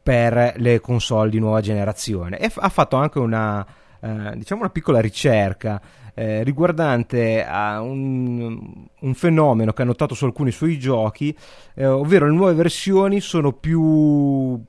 per 0.00 0.54
le 0.56 0.78
console 0.78 1.30
di 1.30 1.40
nuova 1.40 1.60
generazione. 1.60 2.38
E 2.38 2.48
f- 2.48 2.58
ha 2.60 2.68
fatto 2.68 2.94
anche 2.94 3.18
una, 3.18 3.66
eh, 4.00 4.32
diciamo 4.36 4.60
una 4.60 4.70
piccola 4.70 5.00
ricerca 5.00 5.80
eh, 6.14 6.44
riguardante 6.44 7.44
a 7.44 7.80
un, 7.80 8.86
un, 9.00 9.14
fenomeno 9.14 9.72
che 9.72 9.82
ha 9.82 9.86
notato 9.86 10.14
su 10.14 10.26
alcuni 10.26 10.52
suoi 10.52 10.78
giochi, 10.78 11.36
eh, 11.74 11.86
ovvero 11.86 12.26
le 12.26 12.34
nuove 12.34 12.54
versioni 12.54 13.18
sono 13.18 13.52
più 13.52 14.62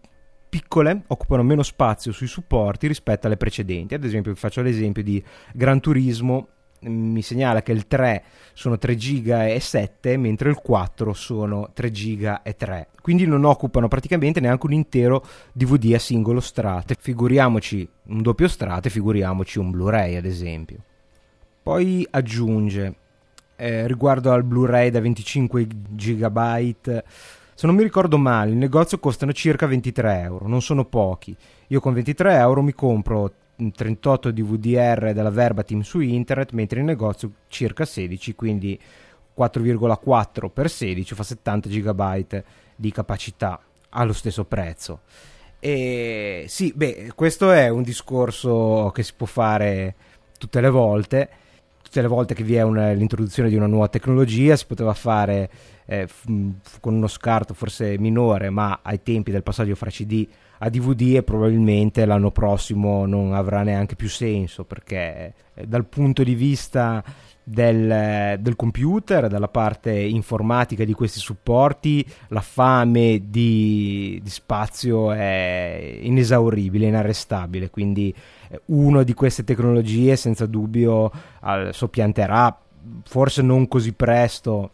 piccole, 0.53 1.01
occupano 1.07 1.41
meno 1.41 1.63
spazio 1.63 2.11
sui 2.11 2.27
supporti 2.27 2.85
rispetto 2.85 3.25
alle 3.25 3.37
precedenti. 3.37 3.95
Ad 3.95 4.03
esempio, 4.03 4.31
vi 4.31 4.37
faccio 4.37 4.61
l'esempio 4.61 5.01
di 5.01 5.23
Gran 5.51 5.79
Turismo. 5.79 6.47
Mi 6.81 7.23
segnala 7.23 7.63
che 7.63 7.71
il 7.71 7.87
3 7.87 8.23
sono 8.53 8.77
3 8.77 8.95
giga 8.95 9.47
e 9.47 9.59
7 9.59 10.15
mentre 10.17 10.51
il 10.51 10.57
4 10.57 11.13
sono 11.13 11.71
3 11.73 11.91
giga 11.91 12.41
e 12.43 12.55
3 12.55 12.89
quindi 13.01 13.25
non 13.25 13.45
occupano 13.45 13.87
praticamente 13.87 14.41
neanche 14.41 14.65
un 14.65 14.73
intero 14.73 15.25
DVD 15.53 15.93
a 15.93 15.99
singolo 15.99 16.41
strate. 16.41 16.97
Figuriamoci 16.99 17.87
un 18.07 18.21
doppio 18.21 18.49
strate 18.49 18.89
figuriamoci 18.89 19.59
un 19.59 19.71
Blu-ray 19.71 20.15
ad 20.15 20.25
esempio. 20.25 20.83
Poi 21.63 22.05
aggiunge 22.09 22.95
eh, 23.55 23.87
riguardo 23.87 24.31
al 24.31 24.43
Blu-ray 24.43 24.89
da 24.89 24.99
25 24.99 25.67
GB 25.67 27.03
se 27.63 27.69
non 27.69 27.77
mi 27.77 27.83
ricordo 27.83 28.17
male, 28.17 28.51
il 28.51 28.57
negozio 28.57 28.99
costano 28.99 29.31
circa 29.31 29.65
23 29.67 30.19
euro, 30.19 30.49
non 30.49 30.61
sono 30.61 30.83
pochi. 30.83 31.33
Io 31.67 31.79
con 31.79 31.93
23 31.93 32.35
euro 32.35 32.61
mi 32.61 32.73
compro 32.73 33.31
38 33.55 34.31
DVDR 34.31 35.13
della 35.13 35.29
Verbatim 35.29 35.79
su 35.79 36.01
internet, 36.01 36.51
mentre 36.51 36.81
in 36.81 36.85
negozio 36.87 37.31
circa 37.47 37.85
16, 37.85 38.35
quindi 38.35 38.77
4,4 39.37 40.49
per 40.49 40.69
16 40.69 41.15
fa 41.15 41.23
70 41.23 41.69
GB 41.69 42.43
di 42.75 42.91
capacità 42.91 43.57
allo 43.91 44.11
stesso 44.11 44.43
prezzo. 44.43 45.03
E 45.61 46.43
sì, 46.49 46.73
beh, 46.75 47.13
questo 47.15 47.53
è 47.53 47.69
un 47.69 47.83
discorso 47.83 48.91
che 48.93 49.03
si 49.03 49.13
può 49.15 49.25
fare 49.25 49.95
tutte 50.37 50.59
le 50.59 50.69
volte. 50.69 51.29
Tutte 51.93 52.07
le 52.07 52.11
volte 52.11 52.33
che 52.33 52.43
vi 52.43 52.55
è 52.55 52.63
una, 52.63 52.91
l'introduzione 52.91 53.49
di 53.49 53.55
una 53.55 53.67
nuova 53.67 53.87
tecnologia 53.87 54.55
si 54.55 54.65
poteva 54.65 54.95
fare 54.95 55.47
eh, 55.85 56.07
f- 56.07 56.25
con 56.79 56.95
uno 56.95 57.05
scarto 57.05 57.53
forse 57.53 57.99
minore, 57.99 58.49
ma 58.49 58.79
ai 58.81 59.03
tempi 59.03 59.29
del 59.29 59.43
passaggio 59.43 59.75
fra 59.75 59.91
CD 59.91 60.27
a 60.57 60.69
DVD 60.69 61.17
e 61.17 61.21
probabilmente 61.21 62.03
l'anno 62.07 62.31
prossimo 62.31 63.05
non 63.05 63.35
avrà 63.35 63.61
neanche 63.61 63.95
più 63.95 64.09
senso 64.09 64.63
perché 64.63 65.33
eh, 65.53 65.67
dal 65.67 65.85
punto 65.85 66.23
di 66.23 66.33
vista 66.33 67.03
del, 67.43 68.37
del, 68.39 68.55
computer, 68.55 69.27
dalla 69.27 69.49
parte 69.49 69.91
informatica 69.91 70.85
di 70.85 70.93
questi 70.93 71.19
supporti, 71.19 72.03
la 72.29 72.41
fame 72.41 73.21
di, 73.29 74.19
di 74.23 74.29
spazio 74.29 75.11
è 75.11 75.99
inesauribile, 76.01 76.87
inarrestabile. 76.87 77.69
Quindi 77.69 78.15
una 78.65 79.03
di 79.03 79.13
queste 79.13 79.43
tecnologie 79.43 80.15
senza 80.15 80.45
dubbio 80.45 81.11
soppianterà, 81.71 82.59
forse 83.03 83.41
non 83.41 83.67
così 83.67 83.93
presto 83.93 84.71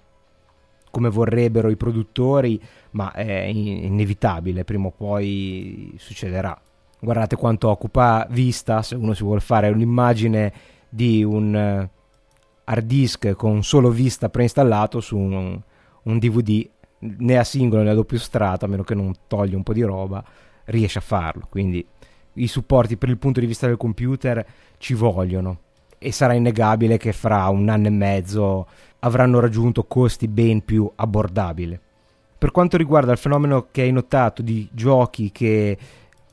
come 0.91 1.09
vorrebbero 1.09 1.69
i 1.69 1.75
produttori, 1.75 2.61
ma 2.91 3.11
è 3.11 3.43
inevitabile, 3.43 4.63
prima 4.63 4.87
o 4.87 4.91
poi 4.91 5.93
succederà. 5.97 6.59
Guardate 6.99 7.35
quanto 7.35 7.69
occupa 7.69 8.27
Vista, 8.29 8.81
se 8.81 8.95
uno 8.95 9.13
si 9.13 9.23
vuole 9.23 9.39
fare 9.39 9.69
un'immagine 9.69 10.51
di 10.89 11.23
un 11.23 11.55
eh, 11.55 11.89
hard 12.65 12.85
disk 12.85 13.31
con 13.33 13.63
solo 13.63 13.89
Vista 13.89 14.29
preinstallato 14.29 14.99
su 14.99 15.17
un, 15.17 15.59
un 16.03 16.19
DVD, 16.19 16.67
né 16.99 17.37
a 17.37 17.43
singolo 17.43 17.83
né 17.83 17.91
a 17.91 17.93
doppio 17.93 18.17
strato, 18.17 18.65
a 18.65 18.67
meno 18.67 18.83
che 18.83 18.95
non 18.95 19.13
togli 19.27 19.53
un 19.53 19.63
po' 19.63 19.73
di 19.73 19.81
roba, 19.81 20.23
riesce 20.65 20.97
a 20.97 21.01
farlo. 21.01 21.47
Quindi 21.49 21.85
i 22.33 22.47
supporti 22.47 22.97
per 22.97 23.09
il 23.09 23.17
punto 23.17 23.39
di 23.39 23.45
vista 23.45 23.67
del 23.67 23.77
computer 23.77 24.45
ci 24.77 24.93
vogliono 24.93 25.59
e 25.97 26.11
sarà 26.11 26.33
innegabile 26.33 26.97
che 26.97 27.11
fra 27.11 27.47
un 27.49 27.67
anno 27.69 27.87
e 27.87 27.91
mezzo 27.91 28.67
avranno 28.99 29.39
raggiunto 29.39 29.83
costi 29.83 30.27
ben 30.27 30.63
più 30.63 30.89
abbordabili. 30.95 31.77
Per 32.37 32.51
quanto 32.51 32.77
riguarda 32.77 33.11
il 33.11 33.17
fenomeno 33.17 33.67
che 33.69 33.81
hai 33.81 33.91
notato 33.91 34.41
di 34.41 34.67
giochi 34.71 35.31
che 35.31 35.77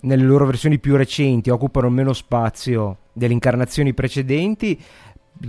nelle 0.03 0.23
loro 0.23 0.47
versioni 0.47 0.79
più 0.79 0.97
recenti 0.97 1.51
occupano 1.51 1.91
meno 1.91 2.13
spazio 2.13 2.99
delle 3.13 3.33
incarnazioni 3.33 3.93
precedenti, 3.93 4.81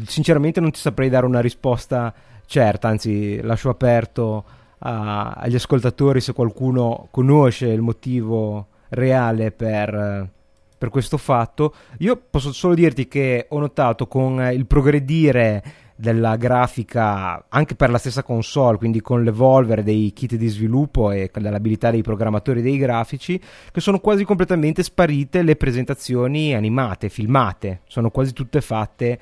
sinceramente 0.06 0.60
non 0.60 0.72
ti 0.72 0.80
saprei 0.80 1.10
dare 1.10 1.28
una 1.28 1.42
risposta 1.42 2.14
certa, 2.48 2.88
anzi 2.88 3.40
lascio 3.42 3.70
aperto 3.70 4.44
a, 4.80 5.32
agli 5.32 5.56
ascoltatori 5.56 6.22
se 6.22 6.34
qualcuno 6.34 7.08
conosce 7.12 7.68
il 7.68 7.82
motivo 7.82 8.68
reale 8.90 9.52
per, 9.52 10.30
per 10.78 10.90
questo 10.90 11.18
fatto. 11.18 11.74
Io 12.00 12.22
posso 12.30 12.54
solo 12.54 12.74
dirti 12.74 13.08
che 13.08 13.48
ho 13.50 13.60
notato 13.60 14.08
con 14.08 14.40
il 14.54 14.66
progredire 14.66 15.64
della 16.00 16.36
grafica 16.36 17.46
anche 17.50 17.76
per 17.76 17.90
la 17.90 17.98
stessa 17.98 18.22
console, 18.22 18.78
quindi 18.78 19.02
con 19.02 19.24
l'evolvere 19.24 19.84
dei 19.84 20.14
kit 20.14 20.36
di 20.36 20.48
sviluppo 20.48 21.12
e 21.12 21.32
dell'abilità 21.34 21.90
dei 21.90 22.04
programmatori 22.04 22.62
dei 22.62 22.78
grafici, 22.78 23.42
che 23.72 23.82
sono 23.82 24.00
quasi 24.00 24.24
completamente 24.24 24.84
sparite 24.84 25.42
le 25.42 25.56
presentazioni 25.56 26.54
animate, 26.54 27.10
filmate, 27.10 27.82
sono 27.88 28.12
quasi 28.12 28.34
tutte 28.34 28.62
fatte 28.62 29.20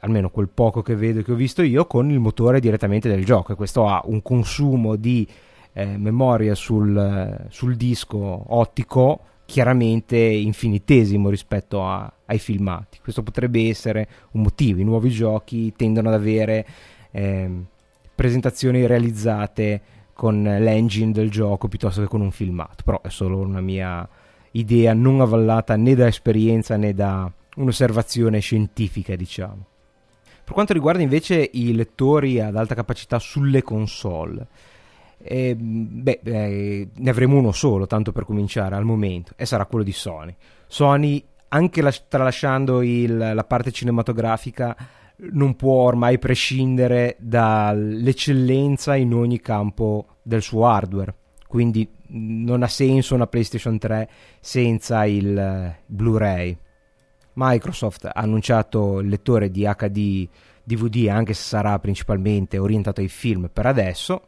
almeno 0.00 0.30
quel 0.30 0.48
poco 0.48 0.82
che 0.82 0.94
vedo 0.94 1.22
che 1.22 1.32
ho 1.32 1.36
visto 1.36 1.62
io 1.62 1.86
con 1.86 2.10
il 2.10 2.20
motore 2.20 2.60
direttamente 2.60 3.08
del 3.08 3.24
gioco 3.24 3.52
e 3.52 3.56
questo 3.56 3.88
ha 3.88 4.00
un 4.04 4.22
consumo 4.22 4.94
di 4.94 5.26
eh, 5.72 5.96
memoria 5.96 6.54
sul, 6.54 7.46
sul 7.48 7.74
disco 7.74 8.44
ottico 8.54 9.20
chiaramente 9.50 10.16
infinitesimo 10.16 11.28
rispetto 11.28 11.84
a, 11.84 12.10
ai 12.26 12.38
filmati. 12.38 13.00
Questo 13.02 13.24
potrebbe 13.24 13.68
essere 13.68 14.08
un 14.32 14.42
motivo. 14.42 14.80
I 14.80 14.84
nuovi 14.84 15.10
giochi 15.10 15.72
tendono 15.74 16.06
ad 16.08 16.14
avere 16.14 16.64
eh, 17.10 17.50
presentazioni 18.14 18.86
realizzate 18.86 19.82
con 20.12 20.40
l'engine 20.40 21.10
del 21.10 21.30
gioco 21.30 21.66
piuttosto 21.66 22.00
che 22.00 22.06
con 22.06 22.20
un 22.20 22.30
filmato. 22.30 22.84
Però 22.84 23.02
è 23.02 23.08
solo 23.08 23.38
una 23.38 23.60
mia 23.60 24.08
idea 24.52 24.94
non 24.94 25.20
avvallata 25.20 25.74
né 25.74 25.96
da 25.96 26.06
esperienza 26.06 26.76
né 26.76 26.94
da 26.94 27.28
un'osservazione 27.56 28.38
scientifica, 28.38 29.16
diciamo. 29.16 29.66
Per 30.44 30.52
quanto 30.52 30.72
riguarda 30.72 31.02
invece 31.02 31.50
i 31.54 31.74
lettori 31.74 32.40
ad 32.40 32.54
alta 32.54 32.76
capacità 32.76 33.18
sulle 33.18 33.62
console, 33.64 34.46
e, 35.22 35.54
beh, 35.54 36.20
eh, 36.22 36.88
ne 36.94 37.10
avremo 37.10 37.36
uno 37.36 37.52
solo, 37.52 37.86
tanto 37.86 38.12
per 38.12 38.24
cominciare 38.24 38.74
al 38.74 38.84
momento, 38.84 39.32
e 39.36 39.46
sarà 39.46 39.66
quello 39.66 39.84
di 39.84 39.92
Sony. 39.92 40.34
Sony, 40.66 41.22
anche 41.48 41.82
las- 41.82 42.06
tralasciando 42.08 42.82
il, 42.82 43.16
la 43.16 43.44
parte 43.44 43.70
cinematografica, 43.72 44.76
non 45.32 45.54
può 45.56 45.82
ormai 45.82 46.18
prescindere 46.18 47.16
dall'eccellenza 47.18 48.96
in 48.96 49.12
ogni 49.12 49.40
campo 49.40 50.16
del 50.22 50.42
suo 50.42 50.66
hardware. 50.66 51.14
Quindi 51.46 51.88
non 52.12 52.62
ha 52.62 52.68
senso 52.68 53.14
una 53.14 53.26
PlayStation 53.26 53.76
3 53.76 54.08
senza 54.40 55.04
il 55.04 55.36
uh, 55.36 55.82
Blu-ray. 55.86 56.56
Microsoft 57.34 58.06
ha 58.06 58.12
annunciato 58.14 59.00
il 59.00 59.08
lettore 59.08 59.50
di 59.50 59.62
HD 59.62 60.28
DVD, 60.62 61.08
anche 61.08 61.34
se 61.34 61.42
sarà 61.42 61.78
principalmente 61.78 62.58
orientato 62.58 63.00
ai 63.00 63.08
film 63.08 63.50
per 63.52 63.66
adesso, 63.66 64.22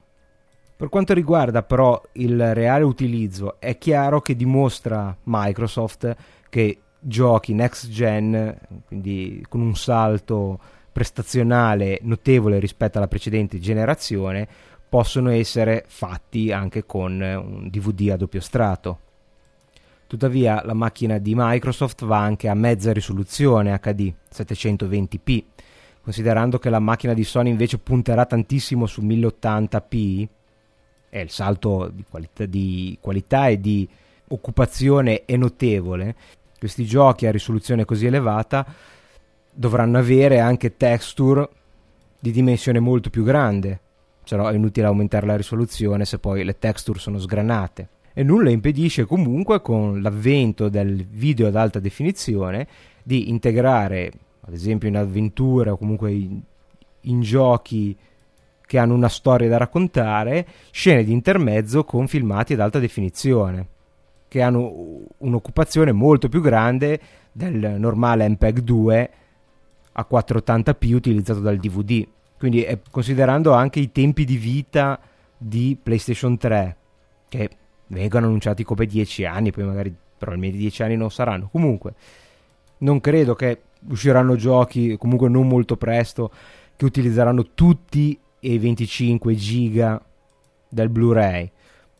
per 0.82 0.90
quanto 0.90 1.14
riguarda 1.14 1.62
però 1.62 2.02
il 2.14 2.54
reale 2.54 2.82
utilizzo, 2.82 3.60
è 3.60 3.78
chiaro 3.78 4.20
che 4.20 4.34
dimostra 4.34 5.16
Microsoft 5.22 6.16
che 6.48 6.80
giochi 6.98 7.54
next 7.54 7.88
gen, 7.88 8.58
quindi 8.88 9.46
con 9.48 9.60
un 9.60 9.76
salto 9.76 10.58
prestazionale 10.90 12.00
notevole 12.02 12.58
rispetto 12.58 12.98
alla 12.98 13.06
precedente 13.06 13.60
generazione, 13.60 14.48
possono 14.88 15.30
essere 15.30 15.84
fatti 15.86 16.50
anche 16.50 16.84
con 16.84 17.12
un 17.12 17.68
DVD 17.70 18.10
a 18.10 18.16
doppio 18.16 18.40
strato. 18.40 18.98
Tuttavia 20.08 20.64
la 20.64 20.74
macchina 20.74 21.18
di 21.18 21.34
Microsoft 21.36 22.04
va 22.04 22.18
anche 22.18 22.48
a 22.48 22.54
mezza 22.54 22.92
risoluzione 22.92 23.78
HD 23.80 24.12
720p, 24.34 25.44
considerando 26.02 26.58
che 26.58 26.70
la 26.70 26.80
macchina 26.80 27.14
di 27.14 27.22
Sony 27.22 27.50
invece 27.50 27.78
punterà 27.78 28.26
tantissimo 28.26 28.86
su 28.86 29.00
1080p 29.00 30.26
e 31.14 31.20
il 31.20 31.28
salto 31.28 31.90
di 31.92 32.04
qualità, 32.08 32.46
di 32.46 32.96
qualità 32.98 33.48
e 33.48 33.60
di 33.60 33.86
occupazione 34.28 35.26
è 35.26 35.36
notevole. 35.36 36.14
Questi 36.58 36.86
giochi 36.86 37.26
a 37.26 37.30
risoluzione 37.30 37.84
così 37.84 38.06
elevata 38.06 38.64
dovranno 39.52 39.98
avere 39.98 40.40
anche 40.40 40.78
texture 40.78 41.46
di 42.18 42.30
dimensione 42.30 42.80
molto 42.80 43.10
più 43.10 43.24
grande 43.24 43.80
se 44.24 44.36
no 44.36 44.48
è 44.48 44.54
inutile 44.54 44.86
aumentare 44.86 45.26
la 45.26 45.36
risoluzione 45.36 46.04
se 46.04 46.18
poi 46.18 46.44
le 46.44 46.58
texture 46.58 46.98
sono 46.98 47.18
sgranate. 47.18 47.88
E 48.14 48.22
nulla 48.22 48.50
impedisce 48.50 49.04
comunque 49.04 49.62
con 49.62 50.02
l'avvento 50.02 50.68
del 50.68 51.06
video 51.06 51.46
ad 51.46 51.56
alta 51.56 51.80
definizione 51.80 52.66
di 53.02 53.30
integrare, 53.30 54.12
ad 54.42 54.52
esempio 54.52 54.88
in 54.88 54.96
avventure 54.96 55.70
o 55.70 55.76
comunque 55.76 56.12
in, 56.12 56.40
in 57.02 57.20
giochi 57.20 57.96
che 58.72 58.78
hanno 58.78 58.94
una 58.94 59.10
storia 59.10 59.50
da 59.50 59.58
raccontare, 59.58 60.46
scene 60.70 61.04
di 61.04 61.12
intermezzo 61.12 61.84
con 61.84 62.08
filmati 62.08 62.54
ad 62.54 62.60
alta 62.60 62.78
definizione, 62.78 63.66
che 64.28 64.40
hanno 64.40 65.02
un'occupazione 65.18 65.92
molto 65.92 66.30
più 66.30 66.40
grande 66.40 66.98
del 67.32 67.74
normale 67.78 68.26
MPEG 68.26 68.60
2 68.60 69.10
a 69.92 70.06
480p 70.10 70.94
utilizzato 70.94 71.40
dal 71.40 71.58
DVD. 71.58 72.08
Quindi 72.38 72.64
eh, 72.64 72.80
considerando 72.90 73.52
anche 73.52 73.78
i 73.78 73.92
tempi 73.92 74.24
di 74.24 74.38
vita 74.38 74.98
di 75.36 75.76
PlayStation 75.80 76.38
3, 76.38 76.76
che 77.28 77.50
vengono 77.88 78.24
annunciati 78.24 78.64
come 78.64 78.86
10 78.86 79.26
anni, 79.26 79.52
poi 79.52 79.64
magari 79.64 79.94
probabilmente 80.16 80.56
10 80.56 80.82
anni 80.84 80.96
non 80.96 81.10
saranno. 81.10 81.50
Comunque, 81.52 81.92
non 82.78 83.02
credo 83.02 83.34
che 83.34 83.60
usciranno 83.86 84.34
giochi, 84.34 84.96
comunque 84.96 85.28
non 85.28 85.46
molto 85.46 85.76
presto, 85.76 86.30
che 86.74 86.86
utilizzeranno 86.86 87.48
tutti 87.52 88.18
i 88.42 88.58
25 88.58 89.34
giga 89.34 90.02
del 90.68 90.88
Blu-ray. 90.88 91.50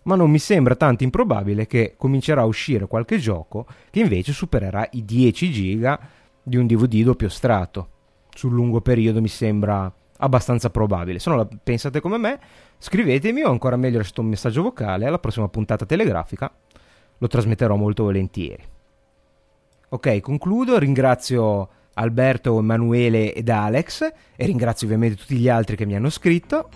Ma 0.05 0.17
non 0.17 0.31
mi 0.31 0.39
sembra 0.39 0.75
tanto 0.75 1.05
improbabile 1.05 1.67
che 1.67 1.95
comincerà 1.97 2.41
a 2.41 2.47
uscire 2.47 2.87
qualche 2.87 3.19
gioco 3.19 3.67
che 3.91 4.01
invece 4.01 4.33
supererà 4.33 4.87
i 4.93 5.05
10 5.05 5.53
giga 5.53 6.01
di 6.43 6.57
un 6.57 6.67
DVD 6.67 7.05
doppio 7.05 7.29
strato. 7.29 7.89
Sul 8.35 8.53
lungo 8.53 8.81
periodo 8.81 9.21
mi 9.21 9.29
sembra 9.29 9.93
abbastanza 10.17 10.71
probabile. 10.71 11.19
Se 11.19 11.29
non 11.29 11.39
la 11.39 11.49
pensate 11.63 12.01
come 12.01 12.19
me, 12.19 12.41
scrivetemi 12.79 13.43
o 13.43 13.51
ancora 13.51 13.77
meglio 13.77 13.99
lasciate 13.99 14.21
un 14.21 14.29
messaggio 14.29 14.63
vocale 14.63 15.07
alla 15.07 15.19
prossima 15.19 15.49
puntata 15.49 15.87
telegrafica. 15.87 16.53
Lo 17.19 17.29
trasmetterò 17.29 17.77
molto 17.77 18.03
volentieri. 18.03 18.65
Ok, 19.91 20.21
concludo, 20.21 20.79
ringrazio 20.79 21.69
Alberto, 21.95 22.59
Emanuele 22.59 23.35
ed 23.35 23.49
Alex 23.49 24.03
e 24.37 24.47
ringrazio 24.47 24.87
ovviamente 24.87 25.17
tutti 25.17 25.37
gli 25.37 25.49
altri 25.49 25.77
che 25.77 25.87
mi 25.87 25.95
hanno 25.95 26.11
scritto. 26.11 26.69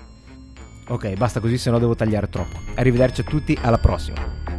Ok, 0.88 1.14
basta 1.14 1.40
così, 1.40 1.58
se 1.58 1.70
no 1.70 1.78
devo 1.78 1.94
tagliare 1.94 2.28
troppo. 2.28 2.58
Arrivederci 2.74 3.22
a 3.22 3.24
tutti, 3.24 3.58
alla 3.60 3.78
prossima. 3.78 4.55